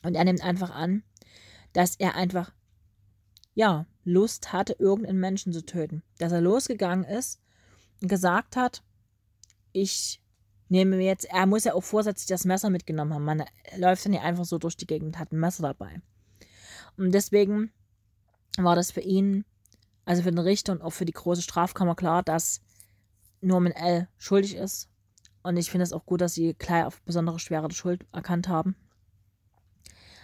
Und 0.03 0.15
er 0.15 0.25
nimmt 0.25 0.43
einfach 0.43 0.71
an, 0.71 1.03
dass 1.73 1.97
er 1.97 2.15
einfach, 2.15 2.53
ja, 3.55 3.87
Lust 4.05 4.53
hatte, 4.53 4.77
irgendeinen 4.79 5.21
Menschen 5.21 5.53
zu 5.53 5.65
töten. 5.65 6.03
Dass 6.19 6.33
er 6.33 6.41
losgegangen 6.41 7.05
ist 7.05 7.41
und 8.03 8.09
gesagt 8.09 8.57
hat, 8.57 8.83
ich 9.73 10.21
nehme 10.69 10.97
mir 10.97 11.07
jetzt, 11.07 11.25
er 11.27 11.47
muss 11.47 11.65
ja 11.65 11.75
auch 11.75 11.83
vorsätzlich 11.83 12.27
das 12.27 12.45
Messer 12.45 12.71
mitgenommen 12.71 13.15
haben. 13.15 13.25
Man 13.25 13.45
läuft 13.77 14.05
dann 14.05 14.13
ja 14.13 14.23
einfach 14.23 14.45
so 14.45 14.59
durch 14.59 14.77
die 14.77 14.87
Gegend 14.87 15.15
und 15.15 15.19
hat 15.19 15.33
ein 15.33 15.41
Messer 15.41 15.63
dabei. 15.63 16.01
Und 16.97 17.13
deswegen 17.13 17.73
war 18.57 18.77
das 18.77 18.91
für 18.91 19.01
ihn 19.01 19.45
also 20.05 20.23
für 20.23 20.31
den 20.31 20.39
Richter 20.39 20.73
und 20.73 20.83
auch 20.83 20.91
für 20.91 21.05
die 21.05 21.13
große 21.13 21.43
Strafkammer 21.43 21.95
klar, 21.95 22.23
dass 22.23 22.61
Norman 23.41 23.73
L. 23.73 24.09
schuldig 24.19 24.57
ist. 24.57 24.89
Und 25.43 25.57
ich 25.57 25.71
finde 25.71 25.85
es 25.85 25.93
auch 25.93 26.07
gut, 26.07 26.21
dass 26.21 26.35
sie 26.35 26.55
gleich 26.55 26.85
auf 26.85 27.03
besondere 27.03 27.39
Schwere 27.39 27.69
der 27.69 27.75
Schuld 27.75 28.07
erkannt 28.13 28.49
haben. 28.49 28.77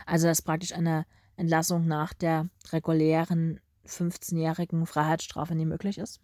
Also, 0.06 0.26
dass 0.26 0.42
praktisch 0.42 0.72
eine 0.72 1.06
Entlassung 1.40 1.86
nach 1.86 2.12
der 2.12 2.48
regulären 2.70 3.60
15-jährigen 3.86 4.86
Freiheitsstrafe 4.86 5.54
nie 5.54 5.64
möglich 5.64 5.98
ist. 5.98 6.20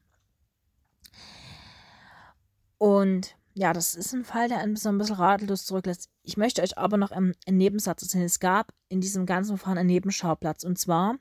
Und 2.78 3.36
ja, 3.54 3.72
das 3.72 3.94
ist 3.94 4.12
ein 4.12 4.24
Fall, 4.24 4.48
der 4.48 4.58
einen 4.58 4.76
so 4.76 4.90
ein 4.90 4.98
bisschen 4.98 5.16
ratlos 5.16 5.64
zurücklässt. 5.64 6.10
Ich 6.22 6.36
möchte 6.36 6.62
euch 6.62 6.76
aber 6.76 6.98
noch 6.98 7.10
einen, 7.10 7.34
einen 7.46 7.56
Nebensatz 7.56 8.02
erzählen. 8.02 8.24
Es 8.24 8.38
gab 8.38 8.72
in 8.88 9.00
diesem 9.00 9.24
ganzen 9.24 9.56
Verfahren 9.56 9.78
einen 9.78 9.88
Nebenschauplatz. 9.88 10.62
Und 10.62 10.78
zwar 10.78 11.16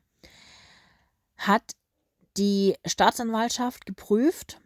hat 1.37 1.71
die 2.35 2.75
Staatsanwaltschaft 2.85 3.85
geprüft, 3.85 4.59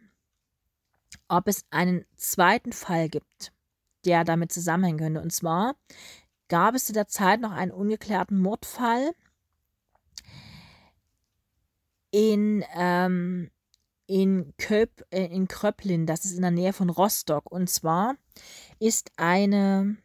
ob 1.28 1.48
es 1.48 1.64
einen 1.70 2.06
zweiten 2.16 2.74
Fall 2.74 3.08
gibt, 3.08 3.54
der 4.04 4.24
damit 4.24 4.52
zusammenhängen 4.52 4.98
könnte. 4.98 5.22
Und 5.22 5.32
zwar 5.32 5.76
gab 6.50 6.76
es 6.76 6.86
zu 6.86 6.94
der 6.94 7.08
Zeit 7.08 7.40
noch 7.40 7.52
einen 7.52 7.72
ungeklärten 7.72 8.40
Mordfall 8.40 9.12
in, 12.12 12.66
ähm, 12.76 13.52
in, 14.08 14.54
Köp, 14.58 15.06
äh, 15.12 15.26
in 15.26 15.48
Kröplin, 15.48 16.06
das 16.06 16.26
ist 16.26 16.34
in 16.34 16.42
der 16.42 16.52
Nähe 16.52 16.74
von 16.74 16.90
Rostock. 16.90 17.50
Und 17.52 17.70
zwar 17.70 18.16
ist 18.80 19.12
eine 19.18 19.98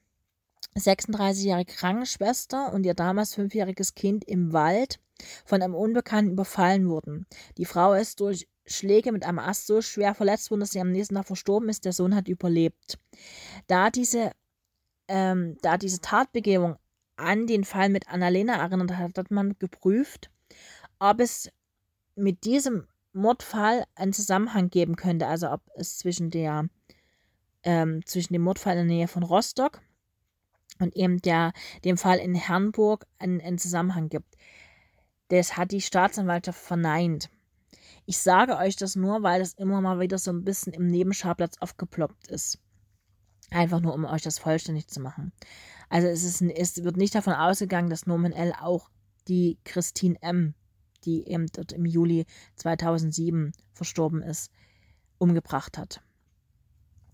36-jährige 0.77 1.73
Krankenschwester 1.73 2.73
und 2.73 2.85
ihr 2.85 2.95
damals 2.95 3.35
fünfjähriges 3.35 3.95
Kind 3.95 4.25
im 4.25 4.53
Wald 4.53 5.01
von 5.45 5.63
einem 5.63 5.75
Unbekannten 5.75 6.33
überfallen 6.33 6.89
wurden. 6.89 7.27
Die 7.57 7.65
Frau 7.65 7.95
ist 7.95 8.21
durch 8.21 8.49
Schläge 8.67 9.13
mit 9.13 9.25
einem 9.25 9.39
Ast 9.39 9.67
so 9.67 9.83
schwer 9.83 10.15
verletzt 10.15 10.51
worden, 10.51 10.61
dass 10.61 10.73
sie 10.73 10.81
am 10.81 10.91
nächsten 10.91 11.15
Tag 11.15 11.27
verstorben 11.27 11.69
ist. 11.69 11.85
Der 11.85 11.93
Sohn 11.93 12.15
hat 12.15 12.29
überlebt. 12.29 12.99
Da 13.67 13.91
diese, 13.91 14.33
ähm, 15.09 15.57
da 15.63 15.77
diese 15.77 16.01
Tatbegehung 16.01 16.77
an 17.17 17.47
den 17.47 17.65
Fall 17.65 17.89
mit 17.89 18.09
Annalena 18.09 18.57
erinnert 18.57 18.97
hat, 18.97 19.19
hat 19.19 19.31
man 19.31 19.57
geprüft, 19.59 20.31
ob 20.99 21.21
es 21.21 21.51
mit 22.17 22.45
diesem 22.45 22.87
Mordfall 23.13 23.85
einen 23.95 24.13
Zusammenhang 24.13 24.71
geben 24.71 24.97
könnte. 24.97 25.27
Also 25.27 25.51
ob 25.51 25.63
es 25.77 25.99
zwischen 25.99 26.31
der 26.31 26.69
ähm, 27.63 28.05
zwischen 28.05 28.33
dem 28.35 28.43
Mordfall 28.43 28.77
in 28.77 28.89
der 28.89 28.97
Nähe 28.97 29.09
von 29.09 29.23
Rostock 29.23 29.81
und 30.81 30.95
eben 30.97 31.21
der 31.23 31.53
dem 31.85 31.97
Fall 31.97 32.19
in 32.19 32.35
Herrenburg 32.35 33.07
einen, 33.19 33.41
einen 33.41 33.59
Zusammenhang 33.59 34.09
gibt. 34.09 34.37
Das 35.29 35.57
hat 35.57 35.71
die 35.71 35.81
Staatsanwaltschaft 35.81 36.61
verneint. 36.61 37.31
Ich 38.07 38.19
sage 38.19 38.59
euch 38.59 38.77
das 38.77 38.97
nur, 38.97 39.23
weil 39.23 39.41
es 39.41 39.55
immer 39.55 39.81
mal 39.81 39.99
wieder 39.99 40.19
so 40.19 40.31
ein 40.31 40.45
bisschen 40.45 40.75
im 40.75 40.89
Nebenschauplatz 40.89 41.57
aufgeploppt 41.61 42.29
ist. 42.29 42.59
Einfach 43.55 43.81
nur, 43.81 43.95
um 43.95 44.05
euch 44.05 44.23
das 44.23 44.41
vollständig 44.41 44.89
zu 44.89 45.01
machen. 45.01 45.33
Also 45.89 46.09
es, 46.09 46.25
ist, 46.25 46.43
es 46.43 46.83
wird 46.83 46.97
nicht 46.97 47.15
davon 47.15 47.35
ausgegangen, 47.35 47.89
dass 47.89 48.05
Norman 48.05 48.33
L. 48.33 48.53
auch 48.61 48.91
die 49.29 49.59
Christine 49.63 50.21
M., 50.23 50.55
die 51.05 51.29
eben 51.29 51.47
dort 51.53 51.71
im 51.71 51.85
Juli 51.85 52.27
2007 52.57 53.53
verstorben 53.73 54.23
ist, 54.23 54.51
umgebracht 55.19 55.79
hat. 55.79 56.03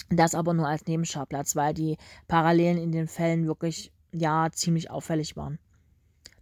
Das 0.09 0.35
aber 0.35 0.55
nur 0.55 0.67
als 0.67 0.87
Nebenschauplatz, 0.87 1.57
weil 1.57 1.75
die 1.75 1.99
Parallelen 2.27 2.79
in 2.79 2.91
den 2.91 3.07
Fällen 3.07 3.47
wirklich, 3.47 3.93
ja, 4.11 4.49
ziemlich 4.51 4.91
auffällig 4.91 5.37
waren. 5.37 5.59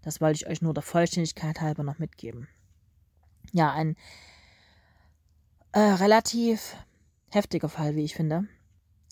Das 0.02 0.20
wollte 0.20 0.37
ich 0.37 0.46
euch 0.46 0.62
nur 0.62 0.74
der 0.74 0.84
Vollständigkeit 0.84 1.61
halber 1.61 1.82
noch 1.82 1.98
mitgeben. 1.98 2.46
Ja, 3.50 3.72
ein 3.72 3.96
äh, 5.72 5.80
relativ 5.80 6.76
heftiger 7.30 7.68
Fall, 7.68 7.96
wie 7.96 8.04
ich 8.04 8.14
finde. 8.14 8.44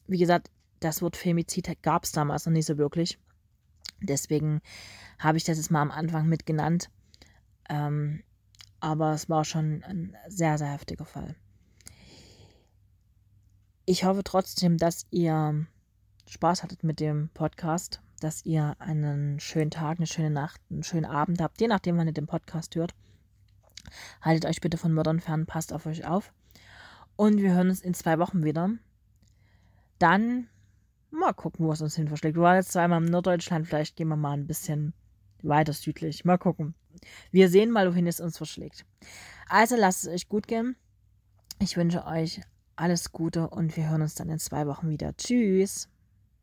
Wie 0.06 0.18
gesagt, 0.18 0.48
das 0.80 1.02
Wort 1.02 1.16
Femizid 1.16 1.82
gab 1.82 2.04
es 2.04 2.12
damals 2.12 2.46
noch 2.46 2.52
nicht 2.52 2.66
so 2.66 2.78
wirklich. 2.78 3.18
Deswegen 4.00 4.60
habe 5.18 5.38
ich 5.38 5.44
das 5.44 5.56
jetzt 5.56 5.70
mal 5.70 5.82
am 5.82 5.90
Anfang 5.90 6.26
mit 6.26 6.46
genannt. 6.46 6.90
Ähm, 7.68 8.22
aber 8.80 9.12
es 9.12 9.28
war 9.28 9.44
schon 9.44 9.82
ein 9.84 10.16
sehr, 10.28 10.58
sehr 10.58 10.72
heftiger 10.72 11.04
Fall. 11.06 11.34
Ich 13.86 14.04
hoffe 14.04 14.22
trotzdem, 14.24 14.76
dass 14.76 15.06
ihr 15.10 15.66
Spaß 16.28 16.62
hattet 16.62 16.82
mit 16.82 17.00
dem 17.00 17.30
Podcast, 17.34 18.00
dass 18.20 18.44
ihr 18.44 18.76
einen 18.78 19.40
schönen 19.40 19.70
Tag, 19.70 19.98
eine 19.98 20.06
schöne 20.06 20.30
Nacht, 20.30 20.60
einen 20.70 20.82
schönen 20.82 21.04
Abend 21.04 21.40
habt, 21.40 21.60
je 21.60 21.68
nachdem, 21.68 21.96
wann 21.96 22.08
ihr 22.08 22.12
den 22.12 22.26
Podcast 22.26 22.74
hört. 22.74 22.94
Haltet 24.20 24.46
euch 24.46 24.60
bitte 24.60 24.76
von 24.76 24.92
Mördern 24.92 25.20
fern, 25.20 25.46
passt 25.46 25.72
auf 25.72 25.86
euch 25.86 26.04
auf. 26.06 26.32
Und 27.14 27.40
wir 27.40 27.54
hören 27.54 27.70
uns 27.70 27.80
in 27.80 27.94
zwei 27.94 28.18
Wochen 28.18 28.44
wieder. 28.44 28.70
Dann 29.98 30.48
mal 31.10 31.32
gucken, 31.32 31.66
wo 31.66 31.72
es 31.72 31.82
uns 31.82 31.96
hin 31.96 32.08
verschlägt. 32.08 32.36
Wir 32.36 32.42
waren 32.42 32.56
jetzt 32.56 32.72
zweimal 32.72 33.02
in 33.02 33.10
Norddeutschland, 33.10 33.66
vielleicht 33.66 33.96
gehen 33.96 34.08
wir 34.08 34.16
mal 34.16 34.32
ein 34.32 34.46
bisschen 34.46 34.94
weiter 35.42 35.72
südlich. 35.72 36.24
Mal 36.24 36.38
gucken. 36.38 36.74
Wir 37.30 37.48
sehen 37.48 37.70
mal, 37.70 37.90
wohin 37.90 38.06
es 38.06 38.20
uns 38.20 38.36
verschlägt. 38.36 38.84
Also 39.48 39.76
lasst 39.76 40.04
es 40.04 40.12
euch 40.12 40.28
gut 40.28 40.46
gehen. 40.46 40.76
Ich 41.60 41.76
wünsche 41.76 42.04
euch 42.06 42.40
alles 42.74 43.12
Gute 43.12 43.48
und 43.48 43.76
wir 43.76 43.88
hören 43.88 44.02
uns 44.02 44.14
dann 44.14 44.28
in 44.28 44.38
zwei 44.38 44.66
Wochen 44.66 44.88
wieder. 44.88 45.16
Tschüss. 45.16 45.88